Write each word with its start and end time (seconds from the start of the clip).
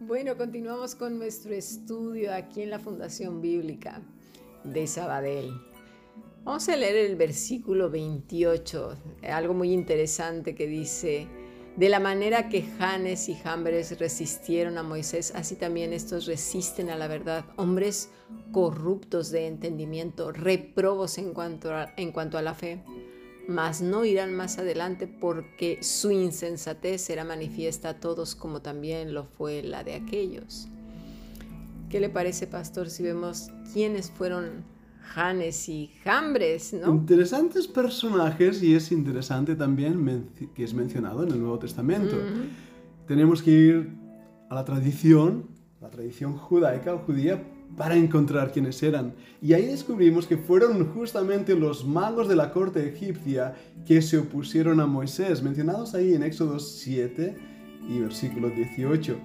Bueno, 0.00 0.36
continuamos 0.36 0.94
con 0.94 1.18
nuestro 1.18 1.52
estudio 1.54 2.32
aquí 2.32 2.62
en 2.62 2.70
la 2.70 2.78
Fundación 2.78 3.40
Bíblica 3.40 4.00
de 4.64 4.86
Sabadell. 4.86 5.52
Vamos 6.44 6.68
a 6.68 6.76
leer 6.76 6.96
el 6.96 7.16
versículo 7.16 7.90
28, 7.90 8.96
algo 9.30 9.54
muy 9.54 9.72
interesante 9.72 10.54
que 10.54 10.66
dice, 10.66 11.28
de 11.76 11.88
la 11.88 12.00
manera 12.00 12.48
que 12.48 12.62
Janes 12.62 13.28
y 13.28 13.34
Jambres 13.34 13.98
resistieron 13.98 14.78
a 14.78 14.82
Moisés, 14.82 15.32
así 15.34 15.56
también 15.56 15.92
estos 15.92 16.26
resisten 16.26 16.90
a 16.90 16.96
la 16.96 17.06
verdad, 17.06 17.44
hombres 17.56 18.10
corruptos 18.50 19.30
de 19.30 19.46
entendimiento, 19.46 20.32
reprobos 20.32 21.18
en 21.18 21.34
cuanto 21.34 21.74
a, 21.74 21.92
en 21.96 22.12
cuanto 22.12 22.38
a 22.38 22.42
la 22.42 22.54
fe 22.54 22.82
mas 23.48 23.80
no 23.80 24.04
irán 24.04 24.34
más 24.34 24.58
adelante 24.58 25.08
porque 25.08 25.78
su 25.82 26.10
insensatez 26.10 27.00
será 27.00 27.24
manifiesta 27.24 27.88
a 27.88 27.94
todos 27.98 28.34
como 28.34 28.60
también 28.60 29.14
lo 29.14 29.24
fue 29.24 29.62
la 29.62 29.82
de 29.82 29.94
aquellos. 29.94 30.68
¿Qué 31.88 31.98
le 31.98 32.10
parece, 32.10 32.46
pastor, 32.46 32.90
si 32.90 33.02
vemos 33.02 33.50
quiénes 33.72 34.10
fueron 34.10 34.64
Janes 35.00 35.70
y 35.70 35.90
Jambres, 36.04 36.74
¿no? 36.74 36.94
Interesantes 36.94 37.66
personajes 37.66 38.62
y 38.62 38.74
es 38.74 38.92
interesante 38.92 39.56
también 39.56 40.28
que 40.54 40.62
es 40.62 40.74
mencionado 40.74 41.22
en 41.22 41.30
el 41.30 41.40
Nuevo 41.40 41.58
Testamento. 41.58 42.16
Tenemos 43.06 43.42
que 43.42 43.50
ir 43.50 43.96
a 44.50 44.54
la 44.54 44.66
tradición, 44.66 45.48
la 45.80 45.88
tradición 45.88 46.36
judaica 46.36 46.92
o 46.94 46.98
judía, 46.98 47.42
para 47.76 47.96
encontrar 47.96 48.52
quiénes 48.52 48.82
eran. 48.82 49.14
Y 49.40 49.52
ahí 49.52 49.66
descubrimos 49.66 50.26
que 50.26 50.36
fueron 50.36 50.92
justamente 50.92 51.54
los 51.54 51.84
magos 51.84 52.28
de 52.28 52.36
la 52.36 52.52
corte 52.52 52.86
egipcia 52.88 53.54
que 53.86 54.02
se 54.02 54.18
opusieron 54.18 54.80
a 54.80 54.86
Moisés, 54.86 55.42
mencionados 55.42 55.94
ahí 55.94 56.14
en 56.14 56.22
Éxodo 56.22 56.58
7 56.58 57.36
y 57.88 57.98
versículo 58.00 58.50
18. 58.50 59.16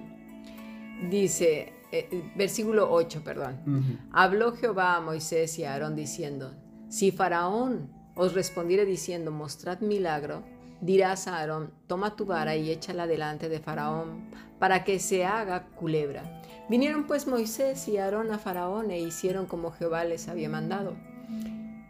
Dice, 1.10 1.72
eh, 1.90 2.30
versículo 2.36 2.90
8, 2.90 3.22
perdón. 3.24 3.98
Habló 4.12 4.52
Jehová 4.52 4.96
a 4.96 5.00
Moisés 5.00 5.58
y 5.58 5.64
a 5.64 5.72
Aarón 5.72 5.96
diciendo, 5.96 6.54
si 6.88 7.10
Faraón 7.10 7.90
os 8.14 8.34
respondiere 8.34 8.84
diciendo, 8.84 9.32
mostrad 9.32 9.80
milagro, 9.80 10.44
dirás 10.84 11.26
a 11.26 11.38
Aarón, 11.38 11.72
toma 11.86 12.14
tu 12.16 12.26
vara 12.26 12.56
y 12.56 12.70
échala 12.70 13.06
delante 13.06 13.48
de 13.48 13.60
Faraón, 13.60 14.30
para 14.58 14.84
que 14.84 14.98
se 14.98 15.24
haga 15.24 15.66
culebra 15.74 16.22
Vinieron 16.68 17.06
pues 17.06 17.26
Moisés 17.26 17.86
y 17.88 17.98
Aarón 17.98 18.32
a 18.32 18.38
Faraón 18.38 18.90
e 18.90 18.98
hicieron 18.98 19.44
como 19.44 19.70
Jehová 19.70 20.04
les 20.04 20.28
había 20.28 20.48
mandado. 20.48 20.96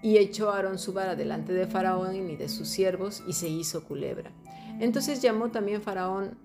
Y 0.03 0.19
echó 0.19 0.51
Aarón 0.51 0.79
su 0.79 0.93
vara 0.93 1.15
delante 1.15 1.53
de 1.53 1.67
Faraón 1.67 2.29
y 2.29 2.37
de 2.37 2.49
sus 2.49 2.69
siervos 2.69 3.23
y 3.29 3.35
se 3.35 3.49
hizo 3.49 3.85
culebra. 3.85 4.33
Entonces 4.81 5.23
llamó 5.23 5.51
también 5.51 5.81
Faraón 5.81 6.37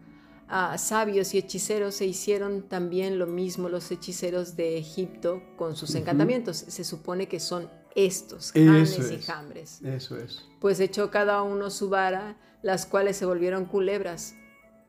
a 0.48 0.78
sabios 0.78 1.34
y 1.34 1.40
hechiceros 1.40 2.00
e 2.02 2.06
hicieron 2.06 2.70
también 2.70 3.18
lo 3.18 3.26
mismo 3.26 3.68
los 3.68 3.90
hechiceros 3.92 4.56
de 4.56 4.78
Egipto 4.78 5.42
con 5.58 5.76
sus 5.76 5.96
encantamientos. 5.96 6.58
Se 6.58 6.84
supone 6.84 7.28
que 7.28 7.40
son 7.40 7.68
estos, 7.96 8.52
Janes 8.54 9.12
y 9.12 9.22
Jambres. 9.22 9.82
Eso 9.84 10.18
es. 10.18 10.46
Pues 10.60 10.80
echó 10.80 11.10
cada 11.12 11.42
uno 11.42 11.70
su 11.70 11.90
vara, 11.90 12.38
las 12.62 12.86
cuales 12.86 13.18
se 13.18 13.26
volvieron 13.26 13.66
culebras, 13.66 14.36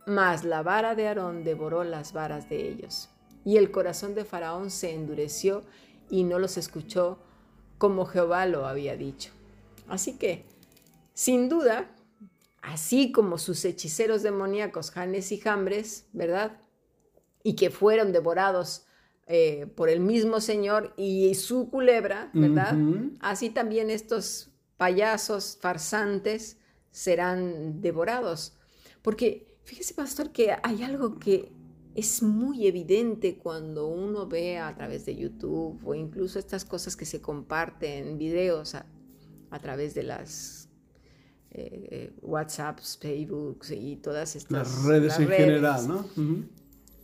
mas 0.06 0.44
la 0.44 0.62
vara 0.62 0.94
de 0.94 1.08
Aarón 1.08 1.44
devoró 1.44 1.84
las 1.84 2.12
varas 2.12 2.48
de 2.48 2.68
ellos. 2.68 3.08
Y 3.44 3.56
el 3.56 3.70
corazón 3.70 4.14
de 4.14 4.24
Faraón 4.24 4.70
se 4.70 4.94
endureció 4.94 5.62
y 6.10 6.24
no 6.24 6.38
los 6.38 6.56
escuchó 6.56 7.18
como 7.78 8.04
Jehová 8.04 8.44
lo 8.46 8.66
había 8.66 8.96
dicho. 8.96 9.30
Así 9.88 10.18
que, 10.18 10.44
sin 11.14 11.48
duda, 11.48 11.90
así 12.60 13.12
como 13.12 13.38
sus 13.38 13.64
hechiceros 13.64 14.22
demoníacos, 14.22 14.90
Janes 14.90 15.32
y 15.32 15.38
Jambres, 15.38 16.06
¿verdad? 16.12 16.60
Y 17.42 17.54
que 17.56 17.70
fueron 17.70 18.12
devorados 18.12 18.84
eh, 19.26 19.66
por 19.76 19.88
el 19.88 20.00
mismo 20.00 20.40
Señor 20.40 20.92
y 20.96 21.34
su 21.34 21.70
culebra, 21.70 22.30
¿verdad? 22.34 22.76
Así 23.20 23.50
también 23.50 23.90
estos 23.90 24.50
payasos 24.76 25.58
farsantes 25.60 26.58
serán 26.90 27.80
devorados. 27.80 28.56
Porque 29.02 29.56
fíjese, 29.64 29.94
pastor, 29.94 30.32
que 30.32 30.56
hay 30.62 30.82
algo 30.82 31.18
que 31.18 31.52
es 31.94 32.22
muy 32.22 32.66
evidente 32.66 33.38
cuando 33.38 33.88
uno 33.88 34.26
ve 34.26 34.58
a 34.58 34.74
través 34.74 35.04
de 35.06 35.16
YouTube 35.16 35.80
o 35.84 35.94
incluso 35.94 36.38
estas 36.38 36.64
cosas 36.64 36.96
que 36.96 37.04
se 37.04 37.20
comparten, 37.20 38.18
videos 38.18 38.74
a, 38.74 38.86
través 39.60 39.94
de 39.94 40.04
las 40.04 40.68
eh, 41.50 41.88
eh, 41.90 42.12
WhatsApps, 42.22 42.98
Facebooks 43.00 43.72
y 43.72 43.96
todas 43.96 44.36
estas 44.36 44.68
las 44.68 44.84
redes 44.84 45.18
en 45.18 45.28
general, 45.28 45.88
¿no? 45.88 46.06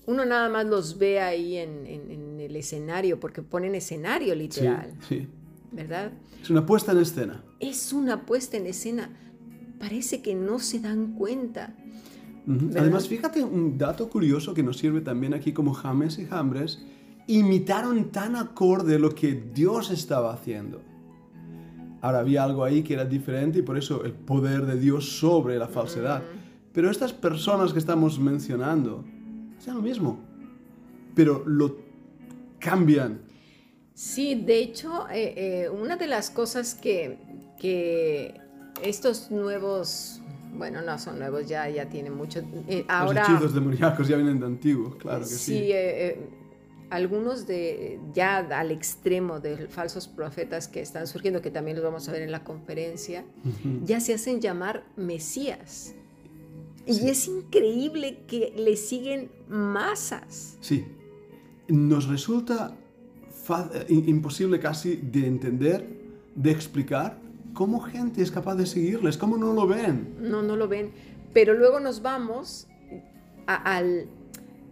Uno 0.06 0.24
nada 0.24 0.48
más 0.48 0.66
los 0.66 0.98
ve 0.98 1.20
ahí 1.20 1.56
en, 1.56 2.40
el 2.40 2.54
escenario, 2.54 3.18
porque 3.18 3.42
ponen 3.42 3.74
escenario 3.74 4.34
literal. 4.34 4.94
Sí, 5.08 5.26
¿Verdad? 5.72 6.12
Es 6.40 6.48
una 6.48 6.64
puesta 6.64 6.92
en 6.92 6.98
escena. 6.98 7.44
Es 7.58 7.92
una 7.92 8.24
puesta 8.24 8.56
en 8.56 8.66
escena. 8.66 9.10
Parece 9.80 10.22
que 10.22 10.34
no 10.34 10.58
se 10.58 10.78
dan 10.78 11.14
cuenta 11.14 11.74
Además, 12.46 13.08
fíjate 13.08 13.42
un 13.42 13.76
dato 13.76 14.08
curioso 14.08 14.54
que 14.54 14.62
nos 14.62 14.78
sirve 14.78 15.00
también 15.00 15.34
aquí 15.34 15.52
como 15.52 15.74
James 15.74 16.18
y 16.18 16.26
Jambres, 16.26 16.80
imitaron 17.26 18.12
tan 18.12 18.36
acorde 18.36 19.00
lo 19.00 19.10
que 19.10 19.34
Dios 19.52 19.90
estaba 19.90 20.32
haciendo. 20.32 20.80
Ahora 22.00 22.20
había 22.20 22.44
algo 22.44 22.62
ahí 22.62 22.84
que 22.84 22.94
era 22.94 23.04
diferente 23.04 23.58
y 23.58 23.62
por 23.62 23.76
eso 23.76 24.04
el 24.04 24.12
poder 24.12 24.64
de 24.64 24.78
Dios 24.78 25.18
sobre 25.18 25.58
la 25.58 25.66
falsedad. 25.66 26.22
Pero 26.72 26.88
estas 26.88 27.12
personas 27.12 27.72
que 27.72 27.80
estamos 27.80 28.20
mencionando 28.20 29.04
hacen 29.66 29.74
lo 29.74 29.82
mismo, 29.82 30.18
pero 31.14 31.42
lo 31.46 31.76
cambian. 32.58 33.20
Sí, 33.94 34.34
de 34.34 34.58
hecho, 34.58 35.08
eh, 35.10 35.64
eh, 35.64 35.68
una 35.70 35.96
de 35.96 36.06
las 36.06 36.30
cosas 36.30 36.74
que, 36.74 37.18
que 37.58 38.40
estos 38.82 39.30
nuevos 39.30 40.20
bueno, 40.56 40.82
no 40.82 40.98
son 40.98 41.18
nuevos, 41.18 41.46
ya, 41.46 41.68
ya 41.68 41.88
tienen 41.88 42.14
mucho. 42.14 42.42
Eh, 42.68 42.84
ahora, 42.88 43.22
Los 43.22 43.30
hechizos 43.30 43.54
demoníacos 43.54 44.08
ya 44.08 44.16
vienen 44.16 44.40
de 44.40 44.46
antiguo, 44.46 44.96
claro 44.98 45.20
que 45.20 45.26
sí. 45.26 45.36
Sí, 45.36 45.72
eh, 45.72 46.06
eh, 46.06 46.30
algunos 46.90 47.46
de 47.46 48.00
ya 48.14 48.38
al 48.38 48.70
extremo 48.70 49.40
de 49.40 49.68
falsos 49.68 50.08
profetas 50.08 50.68
que 50.68 50.80
están 50.80 51.06
surgiendo, 51.06 51.42
que 51.42 51.50
también 51.50 51.76
los 51.76 51.84
vamos 51.84 52.08
a 52.08 52.12
ver 52.12 52.22
en 52.22 52.32
la 52.32 52.44
conferencia, 52.44 53.24
ya 53.84 54.00
se 54.00 54.14
hacen 54.14 54.40
llamar 54.40 54.84
Mesías. 54.96 55.94
Y 56.86 57.08
es 57.08 57.26
increíble 57.26 58.24
que 58.26 58.52
le 58.56 58.76
siguen 58.76 59.30
masas. 59.48 60.56
Sí. 60.60 60.84
Nos 61.68 62.06
resulta 62.06 62.76
imposible 63.88 64.58
casi 64.60 64.96
de 64.96 65.26
entender, 65.26 65.86
de 66.34 66.50
explicar, 66.50 67.18
¿Cómo 67.56 67.80
gente 67.80 68.20
es 68.20 68.30
capaz 68.30 68.54
de 68.56 68.66
seguirles? 68.66 69.16
¿Cómo 69.16 69.38
no 69.38 69.54
lo 69.54 69.66
ven? 69.66 70.14
No, 70.20 70.42
no 70.42 70.56
lo 70.56 70.68
ven. 70.68 70.90
Pero 71.32 71.54
luego 71.54 71.80
nos 71.80 72.02
vamos 72.02 72.66
al, 73.46 74.08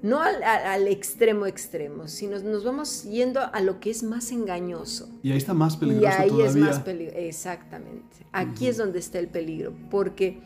no 0.03 0.21
al, 0.21 0.87
extremo 0.87 1.47
extremo, 1.47 2.09
sino 2.09 2.39
nos 2.41 2.63
vamos 2.63 3.05
yendo 3.05 3.41
a 3.41 3.63
lo 3.63 3.81
que 3.81 3.89
es 3.89 4.03
más 4.03 4.31
engañoso. 4.33 5.09
Y 5.23 5.33
ahí 5.33 5.39
está 5.39 5.55
más 5.55 5.79
peligroso. 5.79 6.07
Y 6.07 6.23
ahí 6.23 6.43
es 6.43 6.57
más 6.57 6.81
peligroso. 6.81 7.19
Exactamente. 7.21 8.27
Aquí 8.33 8.67
es 8.67 8.77
donde 8.77 8.99
está 8.99 9.19
el 9.19 9.29
peligro. 9.29 9.73
Porque 9.91 10.43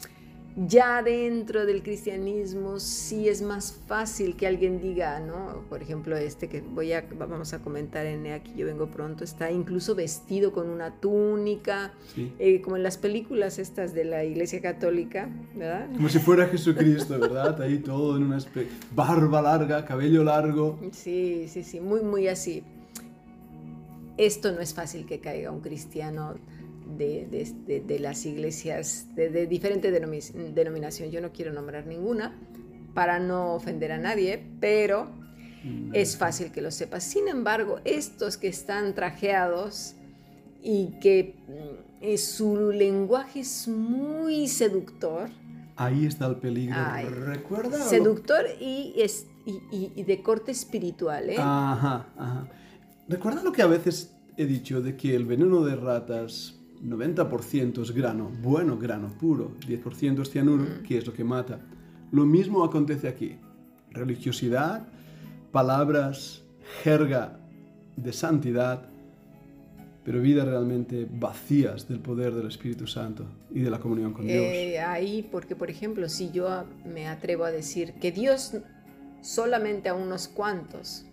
ya 0.66 1.02
dentro 1.02 1.66
del 1.66 1.82
cristianismo 1.82 2.80
sí 2.80 3.28
es 3.28 3.42
más 3.42 3.72
fácil 3.86 4.36
que 4.36 4.46
alguien 4.46 4.80
diga, 4.80 5.20
¿no? 5.20 5.62
Por 5.68 5.82
ejemplo, 5.82 6.16
este 6.16 6.48
que 6.48 6.60
voy 6.60 6.92
a, 6.92 7.04
vamos 7.16 7.52
a 7.52 7.60
comentar 7.60 8.06
en 8.06 8.26
Aquí 8.32 8.52
yo 8.56 8.66
vengo 8.66 8.88
pronto, 8.88 9.22
está 9.22 9.50
incluso 9.50 9.94
vestido 9.94 10.52
con 10.52 10.68
una 10.68 10.90
túnica, 10.96 11.92
eh, 12.38 12.60
como 12.60 12.76
en 12.76 12.82
las 12.82 12.98
películas 12.98 13.58
estas 13.58 13.94
de 13.94 14.04
la 14.04 14.24
Iglesia 14.24 14.60
Católica, 14.60 15.28
¿verdad? 15.54 15.88
Como 15.94 16.08
si 16.08 16.18
fuera 16.18 16.46
Jesucristo, 16.46 17.18
¿verdad? 17.18 17.60
Ahí 17.62 17.78
todo 17.78 18.16
en 18.16 18.24
una 18.24 18.38
especie, 18.38 18.70
barba 18.94 19.40
larga, 19.40 19.84
cabello 19.84 20.24
largo. 20.24 20.78
Sí, 20.92 21.46
sí, 21.48 21.62
sí, 21.62 21.80
muy, 21.80 22.00
muy 22.02 22.26
así. 22.26 22.64
Esto 24.16 24.50
no 24.50 24.60
es 24.60 24.74
fácil 24.74 25.06
que 25.06 25.20
caiga 25.20 25.52
un 25.52 25.60
cristiano 25.60 26.34
de, 26.96 27.98
las 28.00 28.26
iglesias 28.26 29.06
de, 29.14 29.46
diferente 29.46 29.90
denominación. 29.90 31.10
Yo 31.10 31.20
no 31.20 31.32
quiero 31.32 31.52
nombrar 31.52 31.86
ninguna 31.86 32.34
para 32.94 33.18
no 33.18 33.54
ofender 33.54 33.92
a 33.92 33.98
nadie, 33.98 34.42
pero 34.60 35.08
mm. 35.64 35.94
es 35.94 36.16
fácil 36.16 36.50
que 36.50 36.62
lo 36.62 36.70
sepas. 36.70 37.04
Sin 37.04 37.28
embargo, 37.28 37.80
estos 37.84 38.36
que 38.36 38.48
están 38.48 38.94
trajeados 38.94 39.94
y 40.62 40.98
que 41.00 41.36
mm, 42.02 42.16
su 42.16 42.72
lenguaje 42.72 43.40
es 43.40 43.68
muy 43.68 44.48
seductor. 44.48 45.30
Ahí 45.76 46.06
está 46.06 46.26
el 46.26 46.36
peligro. 46.36 46.76
¿Recuerda? 47.26 47.78
Seductor 47.78 48.46
y, 48.60 48.94
es, 48.96 49.26
y, 49.46 50.02
de 50.02 50.22
corte 50.22 50.50
espiritual. 50.50 51.30
¿eh? 51.30 51.36
Ajá, 51.38 52.08
ajá. 52.16 52.48
¿Recuerda 53.08 53.42
lo 53.42 53.52
que 53.52 53.62
a 53.62 53.66
veces 53.66 54.12
he 54.36 54.46
dicho 54.46 54.80
de 54.80 54.96
que 54.96 55.14
el 55.14 55.24
veneno 55.24 55.64
de 55.64 55.76
ratas 55.76 56.57
90% 56.82 57.82
es 57.82 57.90
grano, 57.92 58.30
bueno 58.42 58.78
grano 58.78 59.08
puro, 59.08 59.52
10% 59.66 60.22
es 60.22 60.30
cianuro, 60.30 60.64
mm. 60.64 60.82
que 60.82 60.98
es 60.98 61.06
lo 61.06 61.12
que 61.12 61.24
mata. 61.24 61.60
Lo 62.10 62.24
mismo 62.24 62.64
acontece 62.64 63.08
aquí. 63.08 63.36
Religiosidad, 63.90 64.86
palabras, 65.52 66.42
jerga 66.82 67.38
de 67.96 68.12
santidad, 68.12 68.88
pero 70.04 70.20
vidas 70.20 70.46
realmente 70.46 71.06
vacías 71.10 71.88
del 71.88 72.00
poder 72.00 72.34
del 72.34 72.46
Espíritu 72.46 72.86
Santo 72.86 73.26
y 73.50 73.60
de 73.60 73.70
la 73.70 73.78
comunión 73.78 74.12
con 74.12 74.26
Dios. 74.26 74.38
Eh, 74.38 74.80
ahí, 74.80 75.28
porque 75.30 75.56
por 75.56 75.68
ejemplo, 75.68 76.08
si 76.08 76.30
yo 76.30 76.64
me 76.86 77.08
atrevo 77.08 77.44
a 77.44 77.50
decir 77.50 77.94
que 77.94 78.12
Dios 78.12 78.56
solamente 79.20 79.88
a 79.88 79.94
unos 79.94 80.28
cuantos 80.28 81.04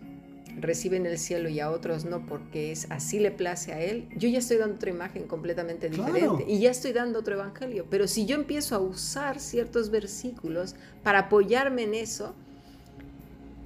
reciben 0.60 1.06
el 1.06 1.18
cielo 1.18 1.50
y 1.50 1.60
a 1.60 1.70
otros 1.70 2.06
no 2.06 2.26
porque 2.26 2.72
es 2.72 2.88
así 2.90 3.20
le 3.20 3.32
place 3.32 3.74
a 3.74 3.82
él, 3.82 4.08
yo 4.16 4.30
ya 4.30 4.40
estoy 4.40 4.58
dando 4.58 4.76
otra 4.76 4.90
imagen 4.90 5.28
completamente 5.28 5.90
diferente 5.90 6.46
y 6.48 6.60
ya 6.60 6.72
estoy 6.72 6.94
dando 6.94 7.20
otro 7.20 7.36
evangelio. 7.36 7.86
Pero 7.90 8.08
si 8.08 8.26
yo 8.26 8.36
empiezo 8.36 8.76
a 8.76 8.80
usar 8.80 9.40
ciertos 9.40 9.90
versículos 9.90 10.76
para 11.04 11.20
apoyarme 11.20 11.84
en 11.84 11.96
eso, 11.96 12.36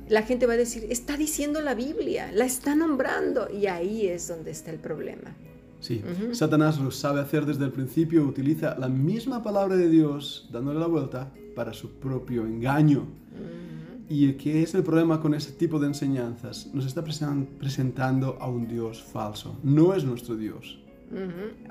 la 0.10 0.24
gente 0.24 0.48
va 0.48 0.54
a 0.54 0.58
decir, 0.58 0.88
está 0.90 1.18
diciendo 1.18 1.62
la 1.62 1.76
Biblia, 1.76 2.32
la 2.34 2.46
está 2.46 2.76
nombrando 2.76 3.48
y 3.50 3.68
ahí 3.68 4.08
es 4.08 4.28
donde 4.28 4.52
está 4.52 4.72
el 4.72 4.80
problema. 4.80 5.36
Sí, 5.80 6.04
Satanás 6.34 6.78
lo 6.80 6.92
sabe 6.92 7.22
hacer 7.22 7.46
desde 7.46 7.64
el 7.64 7.72
principio, 7.72 8.24
utiliza 8.24 8.78
la 8.78 8.90
misma 8.90 9.42
palabra 9.42 9.78
de 9.78 9.88
Dios 9.88 10.50
dándole 10.52 10.80
la 10.80 10.88
vuelta 10.88 11.32
para 11.56 11.74
su 11.74 11.92
propio 11.92 12.46
engaño. 12.46 13.08
¿Y 14.10 14.34
qué 14.34 14.64
es 14.64 14.74
el 14.74 14.82
problema 14.82 15.22
con 15.22 15.36
ese 15.36 15.52
tipo 15.52 15.80
de 15.80 15.86
enseñanzas? 15.86 16.68
Nos 16.74 16.88
está 16.88 17.04
presentando 17.04 18.38
a 18.42 18.50
un 18.50 18.68
Dios 18.68 19.04
falso. 19.04 19.56
No 19.62 19.94
es 19.94 20.04
nuestro 20.04 20.36
Dios. 20.36 20.80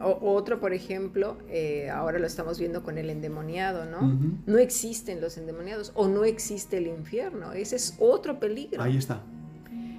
o, 0.00 0.32
otro, 0.35 0.61
por 0.61 0.73
ejemplo, 0.73 1.37
eh, 1.49 1.90
ahora 1.90 2.20
lo 2.20 2.26
estamos 2.29 2.61
viendo 2.61 2.85
con 2.85 2.96
el 2.96 3.11
endemoniado, 3.11 3.87
¿no? 3.87 4.17
No 4.46 4.58
existen 4.58 5.20
los 5.20 5.37
endemoniados 5.37 5.90
o 5.96 6.06
no 6.06 6.25
existe 6.25 6.79
el 6.79 6.87
infierno. 6.87 7.52
Ese 7.52 7.75
es 7.75 7.96
otro 7.99 8.38
peligro. 8.38 8.81
Ahí 8.81 8.96
está. 8.96 9.20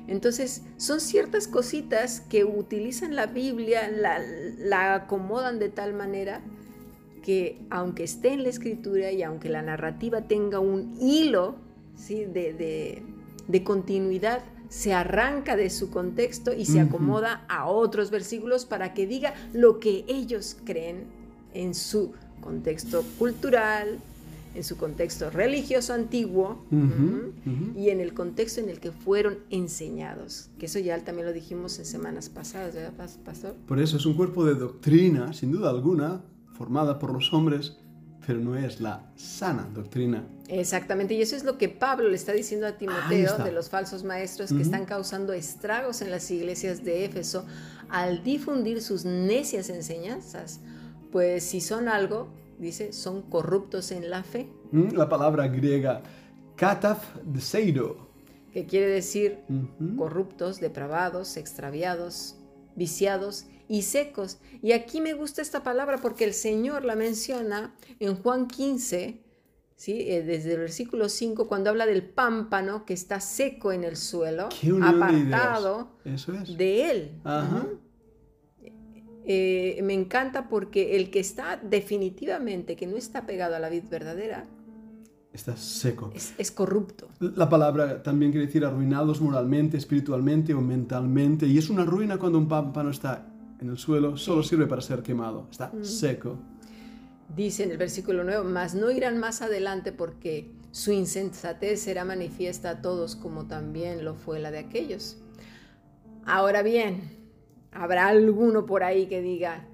Entonces, 0.08 0.64
son 0.78 1.02
ciertas 1.02 1.48
cositas 1.48 2.22
que 2.22 2.46
utilizan 2.46 3.16
la 3.16 3.28
Biblia, 3.28 3.92
la, 3.92 4.18
la 4.58 4.96
acomodan 4.96 5.60
de 5.60 5.70
tal 5.70 5.94
manera 5.94 6.42
que 7.22 7.60
aunque 7.70 8.06
esté 8.06 8.30
en 8.30 8.44
la 8.44 8.50
escritura 8.50 9.12
y 9.12 9.24
aunque 9.24 9.50
la 9.50 9.62
narrativa 9.62 10.22
tenga 10.22 10.60
un 10.60 10.98
hilo, 11.00 11.56
de, 12.08 13.64
continuidad, 13.64 14.44
se 14.70 14.94
arranca 14.94 15.56
de 15.56 15.70
su 15.70 15.90
contexto 15.90 16.54
y 16.54 16.66
se 16.66 16.80
acomoda 16.80 17.46
a 17.50 17.68
otros 17.68 18.12
versículos 18.12 18.66
para 18.66 18.94
que 18.94 19.08
diga 19.08 19.34
lo 19.54 19.80
que 19.80 20.06
ellos 20.08 20.58
creen 20.64 21.06
en 21.54 21.74
su 21.74 22.14
contexto 22.42 23.04
cultural, 23.18 24.00
en 24.56 24.64
su 24.64 24.78
contexto 24.78 25.30
religioso 25.30 25.94
antiguo 25.94 26.64
y 27.76 27.90
en 27.90 28.00
el 28.00 28.14
contexto 28.14 28.62
en 28.62 28.70
el 28.70 28.80
que 28.80 28.92
fueron 28.92 29.40
enseñados. 29.50 30.50
Que 30.60 30.68
eso 30.68 30.80
ya 30.80 30.98
también 31.04 31.28
lo 31.28 31.34
dijimos 31.34 31.78
en 31.80 31.86
semanas 31.86 32.30
pasadas, 32.30 32.76
¿verdad, 32.76 33.10
Pastor? 33.24 33.56
Por 33.68 33.80
eso 33.80 33.98
es 33.98 34.06
un 34.06 34.14
cuerpo 34.14 34.46
de 34.46 34.56
doctrina, 34.56 35.34
sin 35.34 35.52
duda 35.52 35.70
alguna, 35.70 36.22
formada 36.54 37.00
por 37.00 37.14
los 37.14 37.34
hombres, 37.34 37.78
pero 38.26 38.40
no 38.40 38.56
es 38.56 38.80
la 38.80 39.12
sana 39.16 39.68
doctrina. 39.74 40.24
Exactamente, 40.48 41.14
y 41.14 41.22
eso 41.22 41.36
es 41.36 41.44
lo 41.44 41.58
que 41.58 41.70
Pablo 41.70 42.10
le 42.10 42.16
está 42.16 42.32
diciendo 42.34 42.68
a 42.68 42.78
Timoteo 42.78 43.38
de 43.38 43.52
los 43.52 43.70
falsos 43.70 44.04
maestros 44.04 44.52
que 44.52 44.62
están 44.62 44.86
causando 44.86 45.34
estragos 45.34 46.02
en 46.02 46.12
las 46.12 46.30
iglesias 46.32 46.84
de 46.84 47.06
Éfeso 47.06 47.46
al 47.90 48.24
difundir 48.24 48.82
sus 48.82 49.06
necias 49.06 49.70
enseñanzas. 49.70 50.60
Pues 51.12 51.44
si 51.44 51.62
son 51.62 51.88
algo, 51.88 52.30
dice, 52.60 52.94
son 52.94 53.22
corruptos 53.24 53.92
en 53.92 54.10
la 54.10 54.24
fe. 54.24 54.50
Mm, 54.72 54.96
la 54.96 55.10
palabra 55.10 55.48
griega 55.48 56.02
kataf 56.56 57.16
seido. 57.40 58.10
que 58.54 58.66
quiere 58.66 58.88
decir 58.88 59.40
corruptos, 59.98 60.60
depravados, 60.60 61.38
extraviados, 61.38 62.36
viciados 62.76 63.46
y 63.70 63.84
secos. 63.84 64.40
Y 64.62 64.74
aquí 64.74 65.00
me 65.00 65.14
gusta 65.14 65.42
esta 65.42 65.64
palabra 65.64 66.00
porque 66.02 66.26
el 66.26 66.34
Señor 66.34 66.84
la 66.84 66.96
menciona 66.96 67.74
en 68.00 68.16
Juan 68.16 68.48
15, 68.48 69.22
¿sí? 69.76 70.06
Eh, 70.10 70.24
desde 70.24 70.54
el 70.54 70.60
versículo 70.60 71.08
5, 71.08 71.48
cuando 71.48 71.70
habla 71.70 71.86
del 71.86 72.04
pámpano 72.04 72.84
que 72.84 72.94
está 72.94 73.22
seco 73.22 73.72
en 73.72 73.86
el 73.86 73.96
suelo, 73.96 74.50
apartado 74.82 75.92
de, 76.58 76.92
él. 76.92 77.12
Eh, 79.32 79.80
me 79.84 79.94
encanta 79.94 80.50
porque 80.50 80.96
el 80.96 81.12
que 81.12 81.20
está 81.20 81.58
definitivamente, 81.58 82.76
que 82.76 82.88
no 82.88 82.98
está 82.98 83.28
pegado 83.28 83.56
a 83.56 83.60
la 83.60 83.70
vid 83.70 83.84
verdadera, 83.88 84.48
está 85.32 85.56
seco. 85.56 86.12
Es, 86.16 86.34
es, 86.40 86.50
corrupto. 86.50 87.08
La 87.20 87.48
palabra 87.48 88.02
también 88.02 88.32
quiere 88.32 88.48
decir 88.48 88.66
arruinados 88.66 89.22
moralmente, 89.22 89.78
espiritualmente 89.78 90.56
o 90.56 90.62
mentalmente. 90.62 91.46
Y 91.46 91.60
es 91.60 91.70
una 91.70 91.86
ruina 91.86 92.18
cuando 92.18 92.40
un 92.40 92.48
pámpano 92.48 92.90
está 92.90 93.29
en 93.62 93.70
el 93.70 93.78
suelo 93.78 94.18
solo 94.18 94.44
sirve 94.44 94.68
para 94.68 94.82
ser 94.82 95.02
quemado, 95.02 95.48
está 95.52 95.72
mm. 95.74 95.84
seco. 95.84 96.38
Dice 97.36 97.64
en 97.64 97.72
el 97.72 97.78
versículo 97.78 98.24
9, 98.24 98.44
mas 98.50 98.74
no 98.74 98.90
irán 98.90 99.20
más 99.20 99.42
adelante 99.42 99.92
porque 99.92 100.52
su 100.72 100.92
insensatez 100.92 101.82
será 101.82 102.06
manifiesta 102.06 102.72
a 102.72 102.82
todos 102.82 103.16
como 103.16 103.48
también 103.48 104.04
lo 104.04 104.16
fue 104.16 104.40
la 104.40 104.52
de 104.52 104.60
aquellos. 104.60 105.18
Ahora 106.26 106.64
bien, 106.64 107.18
habrá 107.72 108.08
alguno 108.08 108.66
por 108.66 108.84
ahí 108.84 109.08
que 109.08 109.22
diga, 109.22 109.66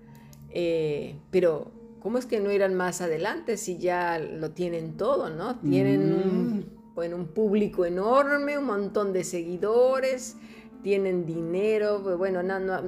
eh, 0.50 1.16
pero 1.32 1.72
¿cómo 2.00 2.18
es 2.18 2.26
que 2.26 2.40
no 2.40 2.52
irán 2.52 2.76
más 2.76 3.02
adelante 3.02 3.58
si 3.58 3.78
ya 3.78 4.20
lo 4.20 4.52
tienen 4.52 4.98
todo, 4.98 5.30
no? 5.30 5.60
Tienen 5.60 6.14
un, 6.14 6.66
mm. 6.96 7.14
un 7.14 7.28
público 7.28 7.86
enorme, 7.86 8.58
un 8.58 8.66
montón 8.66 9.14
de 9.14 9.24
seguidores, 9.24 10.38
tienen 10.86 11.26
dinero, 11.26 12.00
bueno, 12.16 12.44
no, 12.44 12.60
no, 12.60 12.80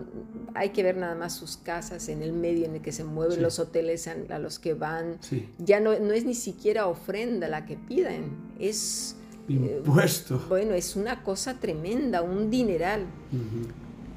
hay 0.53 0.69
que 0.69 0.83
ver 0.83 0.97
nada 0.97 1.15
más 1.15 1.33
sus 1.33 1.57
casas 1.57 2.09
en 2.09 2.21
el 2.21 2.31
medio 2.31 2.65
en 2.65 2.75
el 2.75 2.81
que 2.83 2.91
se 2.91 3.03
mueven, 3.03 3.41
los 3.41 3.57
hoteles 3.57 4.07
a, 4.07 4.37
los 4.37 4.59
que 4.59 4.75
van. 4.75 5.17
Ya 5.57 5.79
no, 5.79 5.97
no 5.97 6.13
es 6.13 6.23
ni 6.23 6.35
siquiera 6.35 6.85
ofrenda 6.85 7.47
la 7.47 7.65
que 7.65 7.75
piden, 7.75 8.25
es... 8.59 9.15
Eh, 9.49 9.81
Impuesto. 9.83 10.45
bueno, 10.47 10.75
es 10.75 10.95
una 10.95 11.23
cosa 11.23 11.59
tremenda, 11.59 12.21
un 12.21 12.51
dineral. 12.51 13.07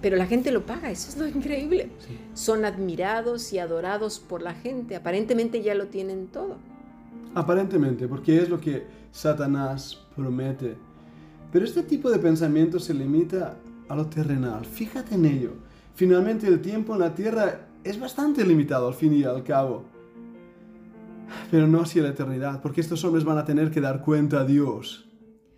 Pero 0.02 0.18
la 0.18 0.26
gente 0.26 0.52
lo 0.52 0.66
paga, 0.66 0.90
eso 0.90 1.08
es 1.08 1.16
lo 1.16 1.26
increíble. 1.26 1.88
Son 2.34 2.66
admirados 2.66 3.50
y 3.54 3.60
adorados 3.60 4.18
por 4.20 4.42
la 4.42 4.52
gente, 4.52 4.94
aparentemente 4.94 5.62
ya 5.62 5.74
lo 5.74 5.86
tienen 5.86 6.26
todo. 6.26 6.58
Aparentemente, 7.34 8.06
porque 8.08 8.42
es 8.42 8.50
lo 8.50 8.60
que 8.60 8.84
Satanás 9.10 10.02
promete. 10.14 10.76
Pero 11.50 11.64
este 11.64 11.82
tipo 11.82 12.10
de 12.10 12.18
pensamiento 12.18 12.78
se 12.78 12.92
limita 12.92 13.56
a 13.90 13.96
lo 13.96 14.06
terrenal. 14.06 14.64
Fíjate 14.64 15.16
en 15.16 15.26
ello. 15.26 15.52
Finalmente 15.96 16.46
el 16.46 16.62
tiempo 16.62 16.94
en 16.94 17.00
la 17.00 17.12
tierra 17.12 17.66
es 17.82 17.98
bastante 17.98 18.46
limitado 18.46 18.86
al 18.86 18.94
fin 18.94 19.12
y 19.12 19.24
al 19.24 19.42
cabo. 19.42 19.84
Pero 21.50 21.66
no 21.66 21.80
así 21.80 22.00
la 22.00 22.10
eternidad, 22.10 22.62
porque 22.62 22.80
estos 22.80 23.04
hombres 23.04 23.24
van 23.24 23.38
a 23.38 23.44
tener 23.44 23.70
que 23.70 23.80
dar 23.80 24.00
cuenta 24.02 24.40
a 24.40 24.44
Dios. 24.44 25.08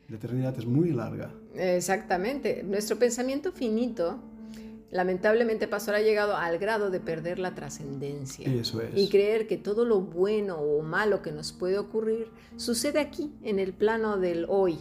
La 0.08 0.16
eternidad 0.16 0.58
es 0.58 0.64
muy 0.64 0.92
larga. 0.92 1.30
Exactamente. 1.54 2.62
Nuestro 2.62 2.98
pensamiento 2.98 3.52
finito, 3.52 4.18
lamentablemente, 4.90 5.68
Pastor, 5.68 5.96
ha 5.96 6.00
llegado 6.00 6.34
al 6.34 6.58
grado 6.58 6.90
de 6.90 7.00
perder 7.00 7.38
la 7.38 7.54
trascendencia. 7.54 8.50
Eso 8.50 8.80
es. 8.80 8.96
Y 8.96 9.10
creer 9.10 9.46
que 9.46 9.58
todo 9.58 9.84
lo 9.84 10.00
bueno 10.00 10.56
o 10.56 10.82
malo 10.82 11.20
que 11.20 11.32
nos 11.32 11.52
puede 11.52 11.78
ocurrir 11.78 12.28
sucede 12.56 12.98
aquí, 12.98 13.34
en 13.42 13.58
el 13.58 13.74
plano 13.74 14.16
del 14.16 14.46
hoy, 14.48 14.78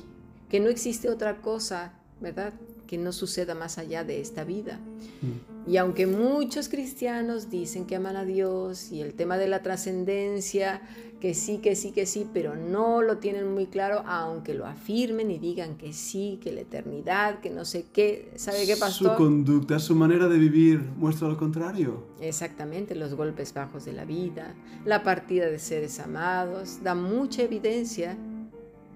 que 0.48 0.62
no 0.62 0.70
existe 0.70 1.10
otra 1.10 1.41
cosa, 1.41 1.93
¿verdad? 2.22 2.53
Que 2.92 2.98
no 2.98 3.14
suceda 3.14 3.56
más 3.56 3.78
allá 3.78 4.04
de 4.04 4.20
esta 4.20 4.44
vida. 4.44 4.82
Mm. 5.22 5.70
Y 5.72 5.78
aunque 5.78 6.08
muchos 6.08 6.68
cristianos 6.68 7.50
dicen 7.50 7.86
que 7.86 7.96
aman 7.96 8.18
a 8.18 8.26
Dios 8.26 8.92
y 8.92 9.00
el 9.00 9.14
tema 9.14 9.38
de 9.38 9.48
la 9.48 9.62
trascendencia, 9.62 10.82
que 11.22 11.34
sí, 11.34 11.60
que 11.60 11.78
sí, 11.78 11.94
que 11.94 12.06
sí, 12.06 12.28
pero 12.34 12.58
no 12.58 13.02
lo 13.02 13.20
tienen 13.20 13.54
muy 13.54 13.68
claro, 13.68 14.04
aunque 14.06 14.54
lo 14.54 14.66
afirmen 14.66 15.32
y 15.32 15.40
digan 15.40 15.78
que 15.78 15.94
sí, 15.94 16.38
que 16.44 16.52
la 16.52 16.60
eternidad, 16.60 17.40
que 17.40 17.50
no 17.50 17.64
sé 17.64 17.86
qué, 17.94 18.34
¿sabe 18.36 18.66
qué 18.66 18.76
pasó? 18.76 19.12
Su 19.12 19.16
conducta, 19.16 19.80
su 19.80 19.96
manera 19.96 20.28
de 20.28 20.38
vivir 20.38 20.82
muestra 20.98 21.30
lo 21.30 21.38
contrario. 21.38 22.08
Exactamente, 22.20 22.94
los 22.94 23.14
golpes 23.14 23.54
bajos 23.54 23.86
de 23.86 23.94
la 23.94 24.04
vida, 24.04 24.54
la 24.84 25.02
partida 25.02 25.46
de 25.46 25.60
seres 25.60 25.98
amados, 26.02 26.84
da 26.84 26.94
mucha 26.94 27.44
evidencia 27.44 28.18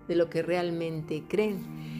de 0.09 0.15
lo 0.17 0.29
que 0.29 0.41
realmente 0.41 1.23
creen. 1.29 1.94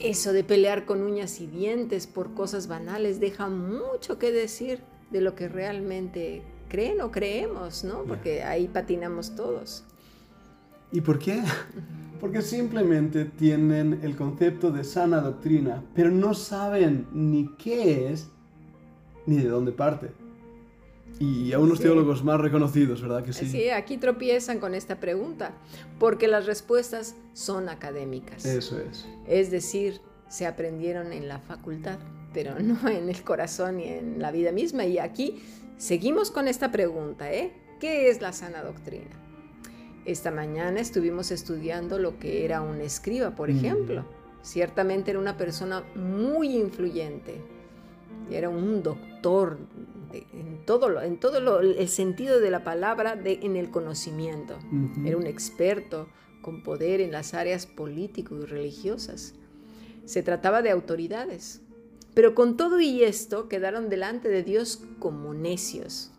Eso 0.00 0.32
de 0.32 0.44
pelear 0.44 0.86
con 0.86 1.02
uñas 1.02 1.40
y 1.40 1.46
dientes 1.46 2.06
por 2.06 2.32
cosas 2.32 2.68
banales 2.68 3.20
deja 3.20 3.50
mucho 3.50 4.18
que 4.18 4.32
decir 4.32 4.80
de 5.10 5.20
lo 5.20 5.34
que 5.34 5.46
realmente 5.46 6.42
creen 6.70 7.02
o 7.02 7.10
creemos, 7.10 7.84
¿no? 7.84 8.04
Porque 8.04 8.42
ahí 8.42 8.66
patinamos 8.66 9.36
todos. 9.36 9.84
¿Y 10.90 11.02
por 11.02 11.18
qué? 11.18 11.42
Porque 12.20 12.42
simplemente 12.42 13.24
tienen 13.24 14.00
el 14.02 14.16
concepto 14.16 14.70
de 14.70 14.84
sana 14.84 15.20
doctrina, 15.20 15.82
pero 15.94 16.10
no 16.10 16.34
saben 16.34 17.06
ni 17.12 17.48
qué 17.56 18.12
es 18.12 18.28
ni 19.26 19.38
de 19.38 19.48
dónde 19.48 19.72
parte. 19.72 20.10
Y 21.20 21.52
a 21.52 21.58
unos 21.58 21.76
Sí. 21.78 21.84
teólogos 21.84 22.24
más 22.24 22.40
reconocidos, 22.40 23.02
¿verdad 23.02 23.22
que 23.22 23.34
sí? 23.34 23.46
Sí, 23.46 23.68
aquí 23.68 23.98
tropiezan 23.98 24.58
con 24.58 24.74
esta 24.74 24.98
pregunta, 25.00 25.52
porque 25.98 26.26
las 26.28 26.46
respuestas 26.46 27.14
son 27.34 27.68
académicas. 27.68 28.44
Eso 28.46 28.80
es. 28.80 29.06
Es 29.28 29.50
decir, 29.50 30.00
se 30.28 30.46
aprendieron 30.46 31.12
en 31.12 31.28
la 31.28 31.38
facultad, 31.38 31.98
pero 32.32 32.58
no 32.58 32.78
en 32.88 33.08
el 33.10 33.22
corazón 33.22 33.76
ni 33.76 33.84
en 33.84 34.18
la 34.20 34.32
vida 34.32 34.50
misma. 34.50 34.86
Y 34.86 34.98
aquí 34.98 35.42
seguimos 35.76 36.30
con 36.30 36.48
esta 36.48 36.72
pregunta, 36.72 37.30
¿eh? 37.30 37.52
¿Qué 37.80 38.08
es 38.08 38.22
la 38.22 38.32
sana 38.32 38.62
doctrina? 38.62 39.10
Esta 40.06 40.30
mañana 40.30 40.80
estuvimos 40.80 41.30
estudiando 41.30 41.98
lo 41.98 42.18
que 42.18 42.46
era 42.46 42.62
un 42.62 42.80
escriba, 42.80 43.32
por 43.36 43.50
Mm. 43.52 43.56
ejemplo. 43.58 44.04
Ciertamente 44.42 45.10
era 45.10 45.20
una 45.20 45.36
persona 45.36 45.82
muy 45.94 46.56
influyente. 46.56 47.42
Era 48.30 48.48
un 48.48 48.82
doctor 48.82 49.58
de- 50.12 50.26
en 50.32 50.64
todo, 50.66 50.88
lo- 50.88 51.02
en 51.02 51.18
todo 51.18 51.40
lo- 51.40 51.60
el 51.60 51.88
sentido 51.88 52.40
de 52.40 52.50
la 52.50 52.64
palabra 52.64 53.16
de, 53.16 53.40
en 53.42 53.56
el 53.56 53.70
conocimiento. 53.70 54.58
Era 55.04 55.16
un 55.16 55.26
experto 55.26 56.08
con 56.42 56.62
poder 56.62 57.00
en 57.00 57.12
las 57.12 57.34
áreas 57.34 57.66
político 57.66 58.36
y 58.36 58.44
religiosas. 58.46 59.34
Se 60.04 60.22
trataba 60.22 60.62
de 60.62 60.70
autoridades. 60.70 61.60
Pero 62.14 62.34
con 62.34 62.56
todo 62.56 62.80
y 62.80 63.04
esto 63.04 63.48
quedaron 63.48 63.88
delante 63.88 64.28
de 64.28 64.42
Dios 64.42 64.82
como 64.98 65.32
necios, 65.32 66.10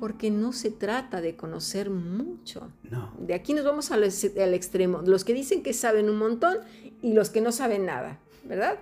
porque 0.00 0.30
no 0.30 0.52
se 0.52 0.70
trata 0.70 1.20
de 1.20 1.36
conocer 1.36 1.90
mucho. 1.90 2.72
No. 2.90 3.12
De 3.18 3.34
aquí 3.34 3.52
nos 3.52 3.64
vamos 3.64 3.90
al 3.90 4.04
extremo, 4.04 5.02
los 5.04 5.24
que 5.24 5.34
dicen 5.34 5.62
que 5.62 5.74
saben 5.74 6.08
un 6.08 6.16
montón 6.16 6.56
y 7.02 7.12
los 7.12 7.28
que 7.30 7.40
no 7.42 7.52
saben 7.52 7.84
nada, 7.84 8.18
¿verdad? 8.44 8.78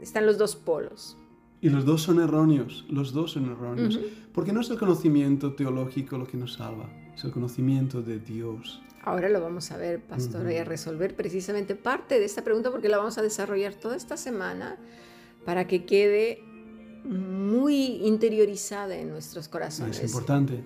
Están 0.00 0.26
los 0.26 0.36
dos 0.36 0.54
polos. 0.54 1.16
Y 1.64 1.70
los 1.70 1.86
dos 1.86 2.02
son 2.02 2.20
erróneos, 2.20 2.84
los 2.90 3.14
dos 3.14 3.32
son 3.32 3.50
erróneos. 3.50 3.98
Porque 4.34 4.52
no 4.52 4.60
es 4.60 4.68
el 4.68 4.78
conocimiento 4.78 5.54
teológico 5.54 6.18
lo 6.18 6.26
que 6.26 6.36
nos 6.36 6.52
salva, 6.52 6.90
es 7.14 7.24
el 7.24 7.30
conocimiento 7.30 8.02
de 8.02 8.18
Dios. 8.18 8.82
Ahora 9.02 9.30
lo 9.30 9.40
vamos 9.40 9.70
a 9.70 9.78
ver, 9.78 10.02
pastor, 10.02 10.50
y 10.52 10.56
a 10.58 10.64
resolver 10.64 11.16
precisamente 11.16 11.74
parte 11.74 12.18
de 12.18 12.26
esta 12.26 12.44
pregunta 12.44 12.70
porque 12.70 12.90
la 12.90 12.98
vamos 12.98 13.16
a 13.16 13.22
desarrollar 13.22 13.72
toda 13.72 13.96
esta 13.96 14.18
semana 14.18 14.76
para 15.46 15.66
que 15.66 15.86
quede 15.86 16.42
muy 17.04 17.96
interiorizada 18.04 18.96
en 18.98 19.08
nuestros 19.08 19.48
corazones. 19.48 20.00
Es 20.00 20.10
importante. 20.10 20.62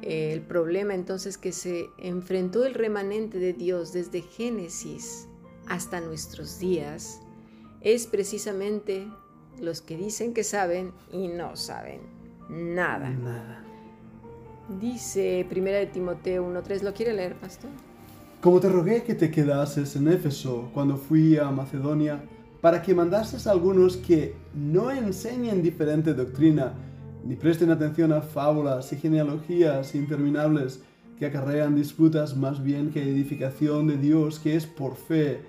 El 0.00 0.40
problema 0.40 0.94
entonces 0.94 1.36
que 1.36 1.52
se 1.52 1.90
enfrentó 1.98 2.64
el 2.64 2.72
remanente 2.72 3.38
de 3.38 3.52
Dios 3.52 3.92
desde 3.92 4.22
Génesis 4.22 5.28
hasta 5.66 6.00
nuestros 6.00 6.58
días 6.58 7.20
es 7.82 8.06
precisamente 8.06 9.06
los 9.60 9.80
que 9.80 9.96
dicen 9.96 10.34
que 10.34 10.44
saben 10.44 10.92
y 11.12 11.28
no 11.28 11.56
saben 11.56 12.00
nada. 12.48 13.10
Nada. 13.10 13.64
Dice 14.80 15.44
Primera 15.48 15.78
de 15.78 15.86
Timoteo 15.86 16.48
1.3, 16.48 16.82
¿lo 16.82 16.94
quiere 16.94 17.12
leer, 17.12 17.36
pastor? 17.36 17.70
Como 18.40 18.60
te 18.60 18.68
rogué 18.68 19.02
que 19.02 19.14
te 19.14 19.30
quedases 19.30 19.94
en 19.96 20.08
Éfeso 20.08 20.70
cuando 20.72 20.96
fui 20.96 21.36
a 21.36 21.50
Macedonia, 21.50 22.22
para 22.60 22.80
que 22.80 22.94
mandases 22.94 23.46
a 23.46 23.50
algunos 23.50 23.96
que 23.96 24.34
no 24.54 24.90
enseñen 24.90 25.62
diferente 25.62 26.14
doctrina, 26.14 26.74
ni 27.24 27.34
presten 27.34 27.70
atención 27.70 28.12
a 28.12 28.22
fábulas 28.22 28.92
y 28.92 28.96
genealogías 28.96 29.94
interminables 29.94 30.82
que 31.18 31.26
acarrean 31.26 31.74
disputas 31.74 32.36
más 32.36 32.62
bien 32.62 32.90
que 32.90 33.02
edificación 33.02 33.88
de 33.88 33.96
Dios 33.96 34.38
que 34.38 34.56
es 34.56 34.66
por 34.66 34.96
fe. 34.96 35.40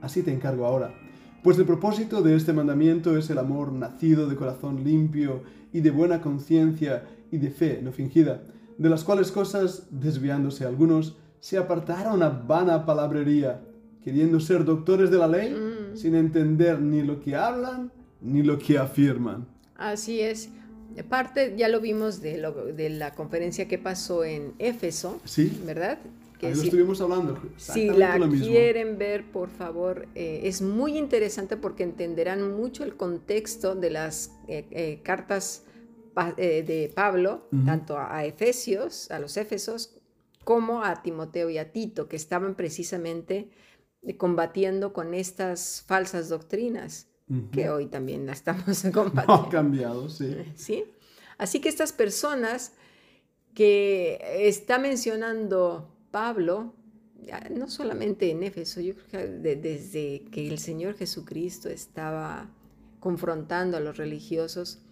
Así 0.00 0.22
te 0.22 0.32
encargo 0.32 0.66
ahora. 0.66 0.92
Pues 1.42 1.58
el 1.58 1.64
propósito 1.64 2.22
de 2.22 2.36
este 2.36 2.52
mandamiento 2.52 3.16
es 3.16 3.28
el 3.30 3.38
amor 3.38 3.72
nacido 3.72 4.28
de 4.28 4.36
corazón 4.36 4.84
limpio 4.84 5.42
y 5.72 5.80
de 5.80 5.90
buena 5.90 6.20
conciencia 6.20 7.04
y 7.32 7.38
de 7.38 7.50
fe 7.50 7.80
no 7.82 7.92
fingida, 7.92 8.42
de 8.78 8.88
las 8.88 9.02
cuales 9.02 9.32
cosas, 9.32 9.86
desviándose 9.90 10.64
algunos, 10.64 11.16
se 11.40 11.58
apartaron 11.58 12.22
a 12.22 12.28
vana 12.28 12.86
palabrería, 12.86 13.60
queriendo 14.04 14.38
ser 14.38 14.64
doctores 14.64 15.10
de 15.10 15.18
la 15.18 15.26
ley, 15.26 15.50
Mm. 15.50 15.96
sin 15.96 16.14
entender 16.14 16.80
ni 16.80 17.02
lo 17.02 17.20
que 17.20 17.34
hablan 17.34 17.90
ni 18.20 18.42
lo 18.42 18.58
que 18.58 18.78
afirman. 18.78 19.46
Así 19.76 20.20
es. 20.20 20.48
Parte, 21.08 21.54
ya 21.56 21.68
lo 21.68 21.80
vimos 21.80 22.20
de, 22.20 22.38
lo- 22.38 22.66
de 22.66 22.90
la 22.90 23.14
conferencia 23.14 23.66
que 23.66 23.78
pasó 23.78 24.24
en 24.24 24.52
Éfeso, 24.58 25.20
¿Sí? 25.24 25.60
¿verdad? 25.66 25.98
Que 26.42 26.48
Ahí 26.48 26.54
lo 26.54 26.60
si- 26.60 26.66
estuvimos 26.66 27.00
hablando. 27.00 27.40
Si 27.56 27.88
la 27.88 28.18
lo 28.18 28.26
mismo. 28.26 28.46
quieren 28.48 28.98
ver, 28.98 29.30
por 29.30 29.48
favor, 29.48 30.08
eh, 30.16 30.40
es 30.42 30.60
muy 30.60 30.98
interesante 30.98 31.56
porque 31.56 31.84
entenderán 31.84 32.52
mucho 32.56 32.82
el 32.82 32.96
contexto 32.96 33.76
de 33.76 33.90
las 33.90 34.32
eh, 34.48 34.66
eh, 34.72 35.00
cartas 35.04 35.62
pa- 36.14 36.32
de 36.32 36.92
Pablo, 36.94 37.48
tanto 37.64 37.96
a, 37.96 38.24
Efesios, 38.24 39.08
a 39.12 39.20
los 39.20 39.36
Éfesos, 39.36 39.94
como 40.42 40.82
a 40.82 41.00
Timoteo 41.04 41.48
y 41.48 41.58
a 41.58 41.70
Tito, 41.70 42.08
que 42.08 42.16
estaban 42.16 42.56
precisamente 42.56 43.48
combatiendo 44.18 44.92
con 44.92 45.14
estas 45.14 45.84
falsas 45.86 46.28
doctrinas, 46.28 47.06
que 47.52 47.70
hoy 47.70 47.86
también 47.86 48.26
la 48.26 48.32
estamos 48.32 48.64
No 48.84 48.88
ha 48.90 48.92
combatiendo. 48.92 49.48
cambiado, 49.48 50.08
sí. 50.10 50.36
¿sí? 50.56 50.84
Así 51.38 51.60
que 51.60 51.68
estas 51.68 51.92
personas 51.92 52.72
que 53.54 54.18
está 54.48 54.78
mencionando 54.80 55.88
Pablo, 56.12 56.74
no 57.50 57.68
solamente 57.68 58.30
en 58.30 58.44
Éfeso, 58.44 58.80
yo 58.80 58.94
creo 58.94 59.06
que 59.08 59.26
de- 59.28 59.56
desde 59.56 60.24
que 60.30 60.46
el 60.48 60.58
Señor 60.58 60.94
Jesucristo 60.94 61.68
estaba 61.68 62.48
confrontando 63.00 63.76
a 63.76 63.80
los 63.80 63.96
religiosos, 63.96 64.82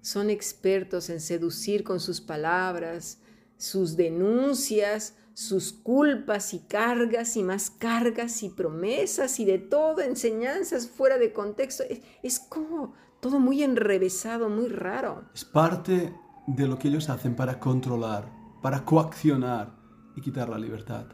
son 0.00 0.30
expertos 0.30 1.10
en 1.10 1.20
seducir 1.20 1.84
con 1.84 2.00
sus 2.00 2.20
palabras, 2.20 3.20
sus 3.56 3.96
denuncias, 3.96 5.14
sus 5.34 5.72
culpas 5.72 6.54
y 6.54 6.60
cargas 6.60 7.36
y 7.36 7.42
más 7.42 7.70
cargas 7.70 8.42
y 8.42 8.48
promesas 8.48 9.38
y 9.38 9.44
de 9.44 9.58
todo, 9.58 10.00
enseñanzas 10.00 10.88
fuera 10.88 11.18
de 11.18 11.32
contexto. 11.32 11.84
Es 12.22 12.40
como 12.40 12.94
todo 13.20 13.38
muy 13.38 13.62
enrevesado, 13.62 14.48
muy 14.48 14.68
raro. 14.68 15.24
Es 15.34 15.44
parte 15.44 16.12
de 16.46 16.66
lo 16.66 16.78
que 16.78 16.88
ellos 16.88 17.08
hacen 17.10 17.36
para 17.36 17.60
controlar, 17.60 18.30
para 18.62 18.84
coaccionar 18.84 19.78
y 20.20 20.22
quitar 20.22 20.48
la 20.48 20.58
libertad. 20.58 21.06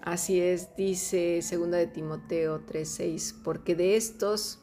Así 0.00 0.40
es, 0.40 0.74
dice 0.76 1.40
2 1.42 1.70
de 1.70 1.86
Timoteo 1.88 2.64
3:6, 2.64 3.34
porque 3.42 3.74
de 3.74 3.96
estos 3.96 4.60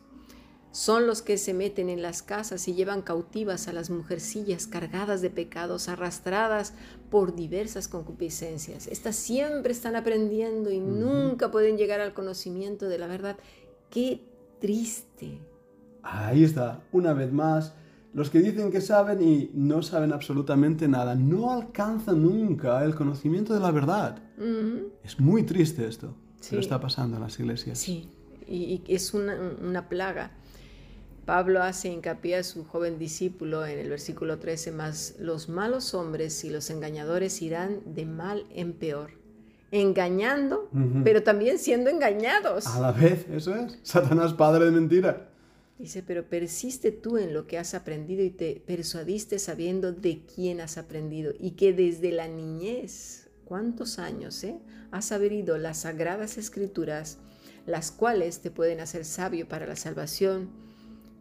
son 0.71 1.07
los 1.07 1.21
que 1.21 1.37
se 1.37 1.53
meten 1.53 1.89
en 1.89 2.01
las 2.01 2.21
casas 2.21 2.67
y 2.67 2.73
llevan 2.73 3.01
cautivas 3.01 3.67
a 3.67 3.73
las 3.73 3.89
mujercillas 3.89 4.67
cargadas 4.67 5.21
de 5.21 5.29
pecados, 5.29 5.87
arrastradas 5.87 6.73
por 7.09 7.35
diversas 7.35 7.87
concupiscencias. 7.87 8.87
Estas 8.87 9.15
siempre 9.15 9.71
están 9.71 9.95
aprendiendo 9.95 10.71
y 10.71 10.79
nunca 10.79 11.51
pueden 11.51 11.77
llegar 11.77 12.01
al 12.01 12.13
conocimiento 12.13 12.89
de 12.89 12.97
la 12.97 13.07
verdad. 13.07 13.37
Qué 13.89 14.25
triste. 14.59 15.39
Ahí 16.01 16.43
está, 16.43 16.83
una 16.91 17.13
vez 17.13 17.31
más, 17.31 17.73
los 18.15 18.29
que 18.31 18.39
dicen 18.39 18.71
que 18.71 18.81
saben 18.81 19.21
y 19.21 19.51
no 19.53 19.81
saben 19.83 20.11
absolutamente 20.13 20.87
nada, 20.87 21.13
no 21.15 21.51
alcanzan 21.51 22.23
nunca 22.23 22.83
el 22.83 22.95
conocimiento 22.95 23.53
de 23.53 23.59
la 23.59 23.69
verdad. 23.71 24.17
Es 25.03 25.19
muy 25.19 25.43
triste 25.43 25.85
esto, 25.87 26.15
Sí. 26.39 26.47
pero 26.51 26.61
está 26.61 26.79
pasando 26.79 27.17
en 27.17 27.21
las 27.23 27.39
iglesias. 27.39 27.77
Sí, 27.77 28.09
y, 28.47 28.81
y 28.87 28.93
es 28.95 29.13
una, 29.13 29.37
una 29.61 29.87
plaga. 29.89 30.31
Pablo 31.25 31.61
hace 31.63 31.89
hincapié 31.89 32.37
a 32.37 32.43
su 32.43 32.63
joven 32.65 32.99
discípulo 32.99 33.65
en 33.65 33.79
el 33.79 33.89
versículo 33.89 34.37
13, 34.37 34.71
más 34.71 35.15
los 35.19 35.49
malos 35.49 35.93
hombres 35.95 36.43
y 36.43 36.49
los 36.51 36.69
engañadores 36.69 37.41
irán 37.41 37.79
de 37.85 38.05
mal 38.05 38.45
en 38.51 38.73
peor, 38.73 39.09
engañando, 39.71 40.69
pero 41.03 41.23
también 41.23 41.57
siendo 41.59 41.89
engañados. 41.89 42.67
A 42.67 42.79
la 42.79 42.91
vez, 42.91 43.25
eso 43.29 43.55
es. 43.55 43.77
Satanás, 43.83 44.33
padre 44.33 44.65
de 44.65 44.71
mentira. 44.71 45.29
Dice, 45.77 46.03
pero 46.03 46.29
persiste 46.29 46.91
tú 46.91 47.17
en 47.17 47.33
lo 47.33 47.47
que 47.47 47.57
has 47.57 47.73
aprendido 47.73 48.23
y 48.23 48.29
te 48.29 48.63
persuadiste 48.65 49.39
sabiendo 49.39 49.91
de 49.91 50.21
quién 50.25 50.61
has 50.61 50.77
aprendido 50.77 51.33
y 51.37 51.51
que 51.51 51.73
desde 51.73 52.13
la 52.13 52.29
niñez, 52.29 53.29
¿cuántos 53.43 53.99
años, 53.99 54.41
eh? 54.45 54.57
Has 54.91 55.05
sabido 55.05 55.57
las 55.57 55.79
sagradas 55.81 56.37
escrituras, 56.37 57.17
las 57.65 57.91
cuales 57.91 58.39
te 58.39 58.51
pueden 58.51 58.79
hacer 58.79 59.03
sabio 59.03 59.49
para 59.49 59.67
la 59.67 59.75
salvación 59.75 60.49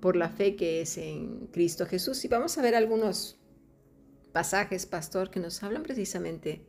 por 0.01 0.15
la 0.15 0.29
fe 0.29 0.55
que 0.55 0.83
es 0.83 0.99
en 0.99 1.49
Cristo 1.51 1.87
Jesús. 1.87 2.25
Y 2.25 2.29
vamos 2.29 2.57
a 2.57 2.63
ver 2.63 2.77
algunos 2.77 3.39
pasajes, 4.33 4.87
pastor, 4.87 5.31
que 5.31 5.41
nos 5.41 5.63
hablan 5.65 5.83
precisamente 5.83 6.65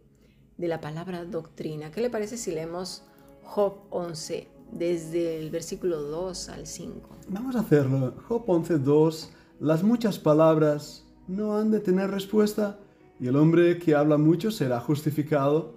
de 0.58 0.68
la 0.68 0.82
palabra 0.82 1.26
doctrina. 1.26 1.92
¿Qué 1.92 2.02
le 2.02 2.10
parece 2.10 2.38
si 2.38 2.52
leemos 2.52 3.04
Job 3.44 3.88
11, 3.92 4.48
desde 4.78 5.40
el 5.40 5.50
versículo 5.50 6.02
2 6.02 6.50
al 6.50 6.68
5? 6.68 7.10
Vamos 7.30 7.56
a 7.56 7.62
hacerlo. 7.62 8.14
Job 8.28 8.46
11.2. 8.46 9.30
Las 9.60 9.84
muchas 9.84 10.20
palabras 10.20 11.06
no 11.28 11.58
han 11.58 11.72
de 11.72 11.80
tener 11.80 12.12
respuesta, 12.12 12.78
y 13.20 13.28
el 13.28 13.38
hombre 13.38 13.80
que 13.80 13.96
habla 13.96 14.18
mucho 14.18 14.52
será 14.52 14.80
justificado. 14.82 15.76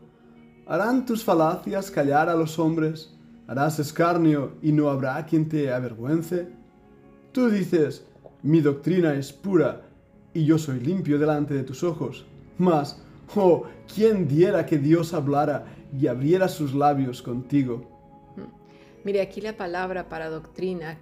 Harán 0.67 1.07
tus 1.07 1.25
falacias 1.25 1.91
callar 1.91 2.29
a 2.29 2.35
los 2.35 2.59
hombres, 2.59 3.15
harás 3.47 3.79
escarnio 3.79 4.55
y 4.61 4.73
no 4.73 4.91
habrá 4.91 5.25
quien 5.25 5.49
te 5.49 5.73
avergüence. 5.73 6.49
Tú 7.33 7.49
dices, 7.49 8.05
Mi 8.43 8.61
doctrina 8.61 9.15
es 9.15 9.33
pura 9.33 9.83
y 10.35 10.45
yo 10.45 10.59
soy 10.59 10.81
limpio 10.81 11.19
delante 11.19 11.55
de 11.55 11.63
tus 11.63 11.83
ojos. 11.83 12.27
Mas, 12.59 13.01
oh, 13.37 13.65
¿quién 13.93 14.27
diera 14.27 14.67
que 14.67 14.79
Dios 14.79 15.15
hablara 15.15 15.67
y 15.97 16.09
abriera 16.09 16.49
sus 16.49 16.75
labios 16.75 17.23
contigo? 17.23 17.98
Mire, 19.05 19.21
aquí 19.21 19.41
la 19.41 19.57
palabra 19.57 20.09
para 20.09 20.29
doctrina 20.29 20.99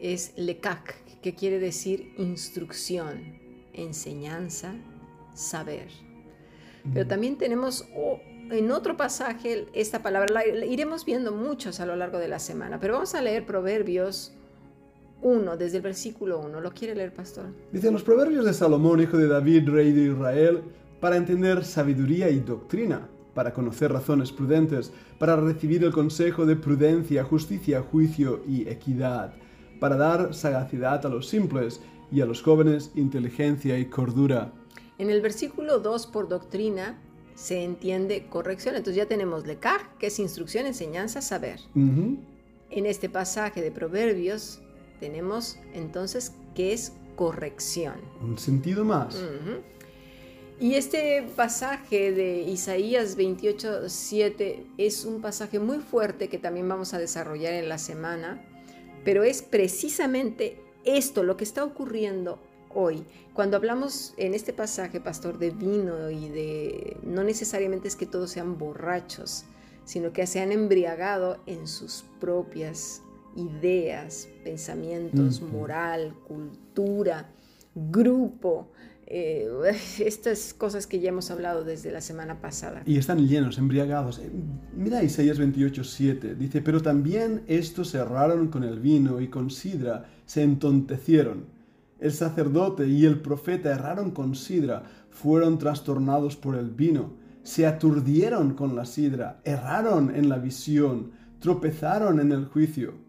es 0.00 0.32
lekak, 0.36 1.20
que 1.20 1.34
quiere 1.34 1.58
decir 1.58 2.12
instrucción, 2.18 3.38
enseñanza, 3.72 4.74
saber. 5.34 5.88
Pero 6.92 7.06
también 7.06 7.38
tenemos 7.38 7.88
oh, 7.96 8.20
en 8.50 8.70
otro 8.70 8.96
pasaje 8.96 9.66
esta 9.72 10.02
palabra, 10.02 10.32
la 10.32 10.66
iremos 10.66 11.04
viendo 11.04 11.32
muchos 11.32 11.80
a 11.80 11.86
lo 11.86 11.96
largo 11.96 12.18
de 12.18 12.28
la 12.28 12.38
semana, 12.38 12.78
pero 12.78 12.94
vamos 12.94 13.14
a 13.14 13.22
leer 13.22 13.46
Proverbios 13.46 14.32
1, 15.22 15.56
desde 15.56 15.78
el 15.78 15.82
versículo 15.82 16.40
1. 16.40 16.60
¿Lo 16.60 16.72
quiere 16.72 16.94
leer, 16.94 17.12
pastor? 17.12 17.46
Dice 17.72 17.90
los 17.90 18.02
Proverbios 18.02 18.44
de 18.44 18.52
Salomón, 18.52 19.00
hijo 19.00 19.16
de 19.16 19.28
David, 19.28 19.68
rey 19.68 19.92
de 19.92 20.12
Israel, 20.12 20.62
para 21.00 21.16
entender 21.16 21.64
sabiduría 21.64 22.28
y 22.28 22.40
doctrina, 22.40 23.08
para 23.34 23.52
conocer 23.52 23.92
razones 23.92 24.32
prudentes, 24.32 24.92
para 25.18 25.36
recibir 25.36 25.84
el 25.84 25.92
consejo 25.92 26.46
de 26.46 26.56
prudencia, 26.56 27.24
justicia, 27.24 27.82
juicio 27.82 28.42
y 28.46 28.68
equidad, 28.68 29.34
para 29.80 29.96
dar 29.96 30.34
sagacidad 30.34 31.04
a 31.04 31.08
los 31.08 31.28
simples 31.28 31.80
y 32.10 32.20
a 32.20 32.26
los 32.26 32.42
jóvenes 32.42 32.92
inteligencia 32.94 33.78
y 33.78 33.86
cordura. 33.86 34.52
En 34.98 35.10
el 35.10 35.20
versículo 35.20 35.80
2, 35.80 36.06
por 36.06 36.28
doctrina, 36.28 36.98
se 37.34 37.64
entiende 37.64 38.26
corrección. 38.28 38.76
Entonces 38.76 38.96
ya 38.96 39.06
tenemos 39.06 39.46
lekaj, 39.46 39.96
que 39.98 40.06
es 40.06 40.18
instrucción, 40.18 40.66
enseñanza, 40.66 41.20
saber. 41.20 41.60
En 41.74 42.86
este 42.86 43.08
pasaje 43.08 43.60
de 43.60 43.70
Proverbios 43.70 44.60
tenemos 45.00 45.58
entonces 45.72 46.32
que 46.54 46.72
es 46.72 46.92
corrección. 47.16 47.94
Un 48.22 48.38
sentido 48.38 48.84
más. 48.84 49.20
Y 50.64 50.76
este 50.76 51.22
pasaje 51.36 52.10
de 52.10 52.40
Isaías 52.40 53.16
28, 53.16 53.86
7 53.86 54.66
es 54.78 55.04
un 55.04 55.20
pasaje 55.20 55.58
muy 55.58 55.76
fuerte 55.80 56.30
que 56.30 56.38
también 56.38 56.66
vamos 56.66 56.94
a 56.94 56.98
desarrollar 56.98 57.52
en 57.52 57.68
la 57.68 57.76
semana, 57.76 58.42
pero 59.04 59.24
es 59.24 59.42
precisamente 59.42 60.58
esto 60.86 61.22
lo 61.22 61.36
que 61.36 61.44
está 61.44 61.64
ocurriendo 61.64 62.40
hoy. 62.70 63.04
Cuando 63.34 63.58
hablamos 63.58 64.14
en 64.16 64.32
este 64.32 64.54
pasaje, 64.54 65.02
pastor, 65.02 65.36
de 65.36 65.50
vino 65.50 66.08
y 66.08 66.30
de, 66.30 66.96
no 67.02 67.24
necesariamente 67.24 67.86
es 67.86 67.94
que 67.94 68.06
todos 68.06 68.30
sean 68.30 68.56
borrachos, 68.56 69.44
sino 69.84 70.14
que 70.14 70.26
se 70.26 70.40
han 70.40 70.50
embriagado 70.50 71.42
en 71.44 71.68
sus 71.68 72.06
propias 72.20 73.02
ideas, 73.36 74.30
pensamientos, 74.44 75.42
moral, 75.42 76.14
cultura, 76.26 77.30
grupo. 77.74 78.70
Eh, 79.06 79.48
estas 79.98 80.54
cosas 80.54 80.86
que 80.86 81.00
ya 81.00 81.10
hemos 81.10 81.30
hablado 81.30 81.64
desde 81.64 81.92
la 81.92 82.00
semana 82.00 82.40
pasada. 82.40 82.82
Y 82.86 82.98
están 82.98 83.26
llenos, 83.26 83.58
embriagados. 83.58 84.18
Eh, 84.18 84.30
mira 84.74 85.02
Isaías 85.02 85.38
28, 85.38 85.84
7. 85.84 86.34
Dice, 86.34 86.62
pero 86.62 86.80
también 86.82 87.42
estos 87.46 87.94
erraron 87.94 88.48
con 88.48 88.64
el 88.64 88.80
vino 88.80 89.20
y 89.20 89.28
con 89.28 89.50
sidra, 89.50 90.06
se 90.26 90.42
entontecieron. 90.42 91.46
El 91.98 92.12
sacerdote 92.12 92.86
y 92.86 93.06
el 93.06 93.20
profeta 93.20 93.70
erraron 93.70 94.10
con 94.10 94.34
sidra, 94.34 94.82
fueron 95.10 95.58
trastornados 95.58 96.36
por 96.36 96.56
el 96.56 96.70
vino, 96.70 97.14
se 97.42 97.66
aturdieron 97.66 98.54
con 98.54 98.74
la 98.74 98.84
sidra, 98.84 99.40
erraron 99.44 100.14
en 100.14 100.28
la 100.28 100.38
visión, 100.38 101.12
tropezaron 101.38 102.20
en 102.20 102.32
el 102.32 102.46
juicio 102.46 103.04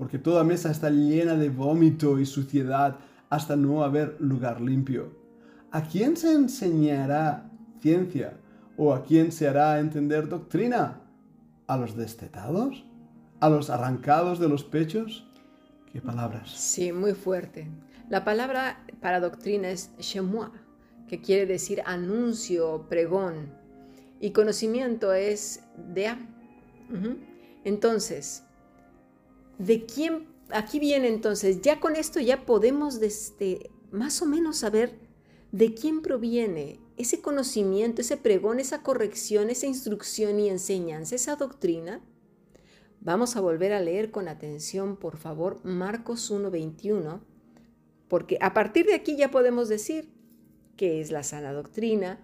porque 0.00 0.18
toda 0.18 0.44
mesa 0.44 0.70
está 0.70 0.88
llena 0.88 1.34
de 1.34 1.50
vómito 1.50 2.18
y 2.18 2.24
suciedad 2.24 2.96
hasta 3.28 3.54
no 3.54 3.84
haber 3.84 4.16
lugar 4.18 4.62
limpio. 4.62 5.12
¿A 5.72 5.82
quién 5.84 6.16
se 6.16 6.32
enseñará 6.32 7.48
ciencia? 7.80 8.36
¿O 8.76 8.92
a 8.92 9.04
quién 9.04 9.30
se 9.30 9.46
hará 9.46 9.78
entender 9.78 10.28
doctrina? 10.28 11.00
¿A 11.68 11.76
los 11.76 11.96
destetados? 11.96 12.84
¿A 13.38 13.48
los 13.48 13.70
arrancados 13.70 14.40
de 14.40 14.48
los 14.48 14.64
pechos? 14.64 15.28
¿Qué 15.92 16.00
palabras? 16.00 16.50
Sí, 16.50 16.92
muy 16.92 17.14
fuerte. 17.14 17.68
La 18.08 18.24
palabra 18.24 18.84
para 19.00 19.20
doctrina 19.20 19.70
es 19.70 19.92
shemua, 19.98 20.50
que 21.06 21.20
quiere 21.20 21.46
decir 21.46 21.82
anuncio, 21.86 22.86
pregón. 22.88 23.52
Y 24.18 24.32
conocimiento 24.32 25.12
es 25.12 25.62
dea. 25.94 26.18
Entonces, 27.62 28.42
de 29.58 29.86
quién, 29.86 30.26
aquí 30.50 30.80
viene 30.80 31.06
entonces, 31.06 31.60
ya 31.62 31.78
con 31.78 31.94
esto 31.94 32.18
ya 32.18 32.44
podemos 32.44 32.98
desde, 32.98 33.70
más 33.92 34.20
o 34.20 34.26
menos 34.26 34.56
saber 34.56 35.09
de 35.52 35.74
quién 35.74 36.02
proviene 36.02 36.78
ese 36.96 37.20
conocimiento, 37.20 38.02
ese 38.02 38.16
pregón, 38.16 38.60
esa 38.60 38.82
corrección, 38.82 39.50
esa 39.50 39.66
instrucción 39.66 40.38
y 40.38 40.48
enseñanza, 40.48 41.14
esa 41.14 41.36
doctrina. 41.36 42.00
Vamos 43.00 43.36
a 43.36 43.40
volver 43.40 43.72
a 43.72 43.80
leer 43.80 44.10
con 44.10 44.28
atención, 44.28 44.96
por 44.96 45.16
favor, 45.16 45.60
Marcos 45.64 46.30
1.21, 46.30 47.20
porque 48.08 48.36
a 48.40 48.52
partir 48.52 48.86
de 48.86 48.94
aquí 48.94 49.16
ya 49.16 49.30
podemos 49.30 49.68
decir 49.68 50.10
qué 50.76 51.00
es 51.00 51.10
la 51.10 51.22
sana 51.22 51.52
doctrina, 51.52 52.20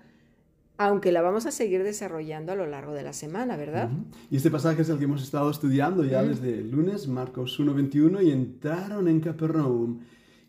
aunque 0.79 1.13
la 1.13 1.23
vamos 1.23 1.47
a 1.47 1.51
seguir 1.51 1.83
desarrollando 1.83 2.53
a 2.53 2.57
lo 2.57 2.67
largo 2.67 2.93
de 2.93 3.03
la 3.03 3.15
semana, 3.15 3.57
¿verdad? 3.57 3.89
Y 4.31 4.37
este 4.37 4.51
pasaje 4.51 4.83
es 4.83 4.91
el 4.91 4.99
que 4.99 5.05
hemos 5.05 5.23
estado 5.23 5.51
estudiando 5.51 6.05
ya 6.05 6.23
desde 6.23 6.59
el 6.59 6.71
lunes, 6.71 7.09
Marcos 7.09 7.59
1.21, 7.59 8.23
y 8.23 8.31
entraron 8.31 9.09
en 9.09 9.21
Capernaum, 9.21 10.01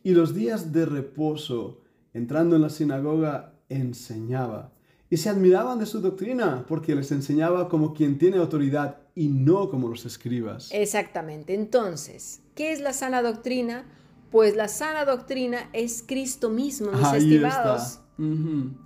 y 0.03 0.11
los 0.11 0.35
días 0.35 0.73
de 0.73 0.85
reposo, 0.85 1.79
entrando 2.13 2.55
en 2.55 2.61
la 2.61 2.69
sinagoga, 2.69 3.53
enseñaba. 3.69 4.73
Y 5.09 5.17
se 5.17 5.29
admiraban 5.29 5.79
de 5.79 5.85
su 5.85 6.01
doctrina, 6.01 6.65
porque 6.67 6.95
les 6.95 7.11
enseñaba 7.11 7.69
como 7.69 7.93
quien 7.93 8.17
tiene 8.17 8.37
autoridad 8.37 8.97
y 9.15 9.29
no 9.29 9.69
como 9.69 9.87
los 9.87 10.05
escribas. 10.05 10.69
Exactamente. 10.71 11.53
Entonces, 11.53 12.41
¿qué 12.55 12.73
es 12.73 12.81
la 12.81 12.93
sana 12.93 13.21
doctrina? 13.21 13.85
Pues 14.31 14.55
la 14.55 14.67
sana 14.67 15.05
doctrina 15.05 15.69
es 15.71 16.03
Cristo 16.05 16.49
mismo, 16.49 16.91
mis 16.91 17.13
estimados. 17.13 18.01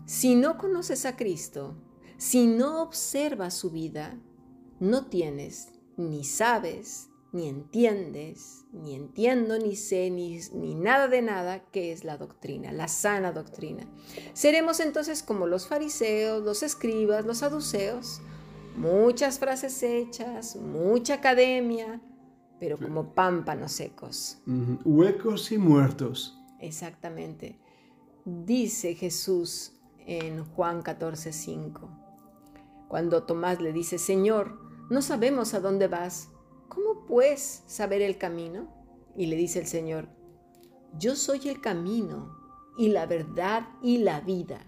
Si 0.05 0.35
no 0.35 0.57
conoces 0.57 1.05
a 1.05 1.15
Cristo, 1.15 1.75
si 2.17 2.45
no 2.45 2.83
observas 2.83 3.55
su 3.55 3.71
vida, 3.71 4.19
no 4.79 5.07
tienes, 5.07 5.69
ni 5.97 6.23
sabes, 6.23 7.09
ni 7.31 7.47
entiendes, 7.47 8.65
ni 8.73 8.95
entiendo, 8.95 9.57
ni 9.57 9.75
sé, 9.75 10.09
ni, 10.09 10.39
ni, 10.53 10.75
nada 10.75 11.07
de 11.07 11.21
nada 11.21 11.63
que 11.71 11.91
es 11.91 12.03
la 12.03 12.17
doctrina, 12.17 12.71
la 12.71 12.87
sana 12.87 13.31
doctrina. 13.31 13.87
Seremos 14.33 14.79
entonces 14.79 15.23
como 15.23 15.47
los 15.47 15.67
fariseos, 15.67 16.43
los 16.43 16.63
escribas, 16.63 17.25
los 17.25 17.39
saduceos, 17.39 18.21
muchas 18.75 19.39
frases 19.39 19.81
hechas, 19.83 20.55
mucha 20.55 21.15
academia, 21.15 22.01
pero 22.59 22.77
como 22.77 23.13
pámpanos 23.13 23.71
secos. 23.71 24.41
Huecos 24.85 25.51
y 25.51 25.57
muertos. 25.57 26.37
Exactamente 26.59 27.59
dice 28.25 28.95
Jesús 28.95 29.73
en 30.05 30.43
Juan 30.45 30.81
14:5. 30.81 31.89
Cuando 32.87 33.23
Tomás 33.23 33.61
le 33.61 33.71
dice, 33.71 33.97
Señor, 33.97 34.59
no 34.89 35.01
sabemos 35.01 35.53
a 35.53 35.59
dónde 35.59 35.87
vas, 35.87 36.29
¿cómo 36.73 37.05
puedes 37.05 37.63
saber 37.67 38.01
el 38.01 38.17
camino? 38.17 38.67
Y 39.15 39.25
le 39.25 39.35
dice 39.35 39.59
el 39.59 39.67
Señor, 39.67 40.07
yo 40.97 41.15
soy 41.15 41.49
el 41.49 41.61
camino 41.61 42.35
y 42.77 42.89
la 42.89 43.05
verdad 43.05 43.67
y 43.83 43.97
la 43.99 44.21
vida. 44.21 44.65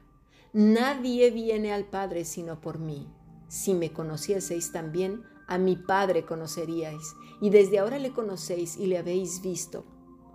Nadie 0.51 1.31
viene 1.31 1.73
al 1.73 1.85
Padre 1.85 2.25
sino 2.25 2.59
por 2.59 2.77
mí. 2.79 3.07
Si 3.47 3.73
me 3.73 3.91
conocieseis 3.91 4.71
también, 4.71 5.23
a 5.47 5.57
mi 5.57 5.75
Padre 5.75 6.25
conoceríais, 6.25 7.15
y 7.41 7.49
desde 7.49 7.79
ahora 7.79 7.99
le 7.99 8.11
conocéis 8.11 8.77
y 8.77 8.87
le 8.87 8.97
habéis 8.97 9.41
visto. 9.41 9.85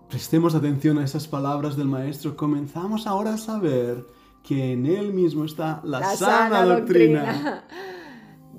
Prestemos 0.09 0.55
atención 0.55 0.99
a 0.99 1.05
esas 1.05 1.29
palabras 1.29 1.77
del 1.77 1.89
Maestro. 1.89 2.37
Comenzamos 2.37 3.07
ahora 3.07 3.35
a 3.35 3.39
saber 3.39 4.07
que 4.43 4.73
en 4.73 4.87
Él 4.87 5.13
mismo 5.13 5.45
está 5.45 5.81
la, 5.85 6.17
sana, 6.17 6.65
doctrina. 6.65 7.65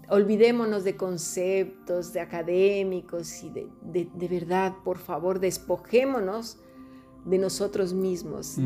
Olvidémonos 0.10 0.84
de 0.84 0.96
conceptos, 0.96 2.14
de 2.14 2.20
académicos 2.20 3.44
y 3.44 3.50
de, 3.50 4.28
verdad, 4.28 4.74
por 4.84 4.98
favor, 4.98 5.40
despojémonos 5.40 6.58
de 7.26 7.38
nosotros 7.38 7.94
mismos. 7.94 8.58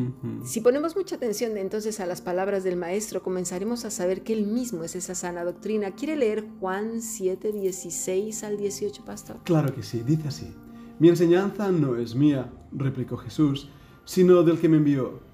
Si 0.46 0.62
ponemos 0.62 0.96
mucha 0.96 1.16
atención 1.16 1.58
entonces 1.58 2.00
a 2.00 2.06
las 2.06 2.22
palabras 2.22 2.64
del 2.64 2.78
Maestro, 2.78 3.22
comenzaremos 3.22 3.84
a 3.84 3.92
saber 3.92 4.24
que 4.24 4.34
Él 4.34 4.46
mismo 4.46 4.84
es 4.84 4.96
esa 4.96 5.16
sana 5.16 5.44
doctrina. 5.44 5.92
¿Quiere 5.92 6.16
leer 6.16 6.46
Juan 6.60 7.02
7, 7.02 7.52
16 7.52 8.44
al 8.44 8.58
18, 8.58 9.04
Pastor? 9.04 9.38
Claro 9.44 9.74
que 9.74 9.84
sí, 9.84 10.02
dice 10.06 10.28
así. 10.28 10.54
Mi 11.00 11.10
enseñanza 11.10 11.72
no 11.72 11.98
es 11.98 12.16
mía, 12.16 12.54
replicó 12.72 13.18
Jesús, 13.18 13.70
sino 14.06 14.44
del 14.44 14.60
que 14.60 14.70
me 14.70 14.78
envió. 14.78 15.33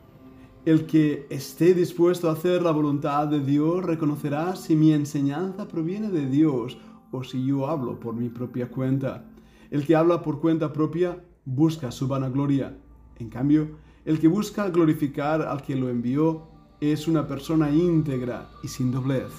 El 0.66 0.86
que 0.86 1.26
esté 1.30 1.74
dispuesto 1.74 2.30
a 2.30 2.34
hacer 2.34 2.62
la 2.62 2.72
voluntad 2.72 3.28
de 3.28 3.40
Dios 3.40 3.84
reconocerá 3.84 4.56
si 4.58 4.76
mi 4.76 4.92
enseñanza 4.92 5.68
proviene 5.68 6.10
de 6.10 6.28
Dios 6.28 6.78
o 7.12 7.24
si 7.24 7.46
yo 7.46 7.68
hablo 7.68 8.00
por 8.00 8.14
mi 8.14 8.28
propia 8.28 8.70
cuenta. 8.70 9.24
El 9.72 9.86
que 9.86 9.96
habla 9.96 10.22
por 10.22 10.42
cuenta 10.42 10.74
propia 10.74 11.24
busca 11.46 11.92
su 11.92 12.08
vanagloria. 12.08 12.78
En 13.18 13.30
cambio, 13.30 13.78
El 14.06 14.20
que 14.20 14.28
busca 14.28 14.70
glorificar 14.70 15.42
al 15.42 15.62
que 15.62 15.76
lo 15.76 15.90
envió 15.90 16.48
es 16.82 17.08
una 17.08 17.28
persona 17.28 17.70
íntegra 17.70 18.50
y 18.64 18.68
sin 18.68 18.92
doblez. 18.92 19.32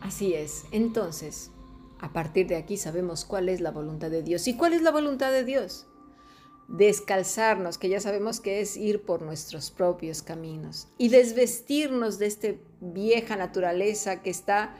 Así 0.00 0.34
es. 0.34 0.64
Entonces, 0.70 1.50
a 1.98 2.12
partir 2.12 2.46
de 2.46 2.56
aquí 2.56 2.76
sabemos 2.76 3.24
cuál 3.24 3.48
es 3.48 3.60
la 3.60 3.70
voluntad 3.70 4.10
de 4.10 4.22
Dios. 4.22 4.46
¿Y 4.48 4.56
cuál 4.56 4.74
es 4.74 4.82
la 4.82 4.92
voluntad 4.92 5.32
de 5.32 5.44
Dios? 5.44 5.86
Descalzarnos, 6.72 7.78
que 7.78 7.88
ya 7.88 8.00
sabemos 8.00 8.40
que 8.40 8.60
es 8.60 8.76
ir 8.76 9.02
por 9.02 9.22
nuestros 9.22 9.70
propios 9.70 10.22
caminos, 10.22 10.88
y 10.98 11.08
desvestirnos 11.08 12.18
de 12.18 12.26
esta 12.26 12.48
vieja 12.80 13.36
naturaleza 13.36 14.22
que 14.22 14.30
está 14.30 14.74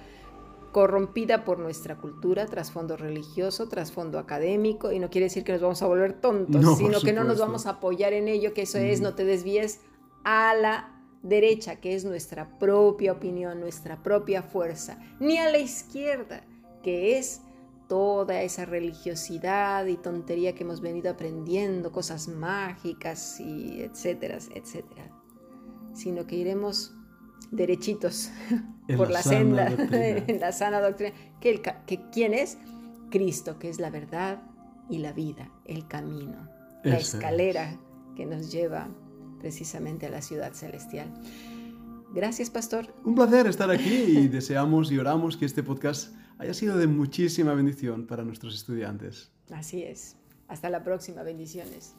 corrompida 0.72 1.44
por 1.44 1.59
nuestra 1.59 1.96
cultura, 1.98 2.46
trasfondo 2.46 2.96
religioso, 2.96 3.68
trasfondo 3.68 4.18
académico, 4.18 4.90
y 4.90 4.98
no 4.98 5.11
quiere 5.11 5.26
decir 5.26 5.44
que 5.44 5.52
nos 5.52 5.61
vamos 5.61 5.83
a 5.83 5.87
volver 5.87 6.14
tontos, 6.14 6.78
sino 6.78 7.00
que 7.00 7.12
no 7.12 7.24
nos 7.24 7.38
vamos 7.38 7.66
a 7.66 7.70
apoyar 7.70 8.14
en 8.14 8.26
ello, 8.26 8.55
que 8.55 8.62
eso 8.62 8.78
es, 8.78 9.02
no 9.02 9.14
te 9.14 9.24
desvíes 9.24 9.81
a 10.24 10.55
la 10.55 10.98
derecha, 11.22 11.76
que 11.76 11.94
es 11.94 12.05
nuestra 12.05 12.59
propia 12.59 13.12
opinión, 13.12 13.61
nuestra 13.61 14.02
propia 14.02 14.42
fuerza, 14.42 14.98
ni 15.20 15.37
a 15.37 15.50
la 15.50 15.59
izquierda, 15.59 16.42
que 16.83 17.18
es 17.18 17.42
toda 17.92 18.40
esa 18.40 18.64
religiosidad 18.64 19.85
y 19.85 19.98
tontería 19.98 20.55
que 20.55 20.64
hemos 20.64 20.81
venido 20.81 21.11
aprendiendo, 21.11 21.92
cosas 21.92 22.26
mágicas 22.26 23.38
y 23.38 23.83
etcétera, 23.83 24.38
etcétera, 24.55 25.11
sino 25.92 26.26
que 26.26 26.37
iremos 26.37 26.94
derechitos 27.50 28.31
por 28.96 29.11
la, 29.11 29.22
senda, 29.22 29.66
en 29.92 30.40
la 30.40 30.52
sana 30.52 30.81
doctrina. 30.81 31.12
Que, 31.38 31.61
que, 31.85 32.00
¿Quién 32.11 32.33
es? 32.33 32.57
Cristo, 33.11 33.59
que 33.59 33.68
es 33.68 33.78
la 33.78 33.90
verdad 33.90 34.42
y 34.88 34.96
la 34.96 35.12
vida, 35.12 35.52
el 35.66 35.87
camino, 35.87 36.48
la 36.85 36.96
escalera 36.96 37.78
que 38.16 38.24
nos 38.24 38.50
lleva 38.50 38.88
precisamente 39.38 40.07
a 40.07 40.11
la 40.11 40.22
ciudad 40.22 40.55
celestial. 40.55 41.12
Gracias, 42.14 42.48
pastor. 42.48 42.94
Un 43.05 43.16
placer 43.16 43.46
estar 43.48 43.70
aquí 43.70 43.92
y 43.92 44.28
deseamos 44.28 44.90
y 44.90 44.98
oramos 44.98 45.37
que 45.37 45.44
este 45.44 45.62
podcast 45.62 46.21
haya 46.42 46.55
sido 46.55 46.76
de 46.76 46.88
muchísima 46.88 47.55
bendición 47.55 48.07
para 48.07 48.24
nuestros 48.24 48.55
estudiantes. 48.55 49.31
Así 49.50 49.83
es. 49.83 50.16
Hasta 50.48 50.70
la 50.70 50.83
próxima. 50.83 51.22
Bendiciones. 51.22 51.94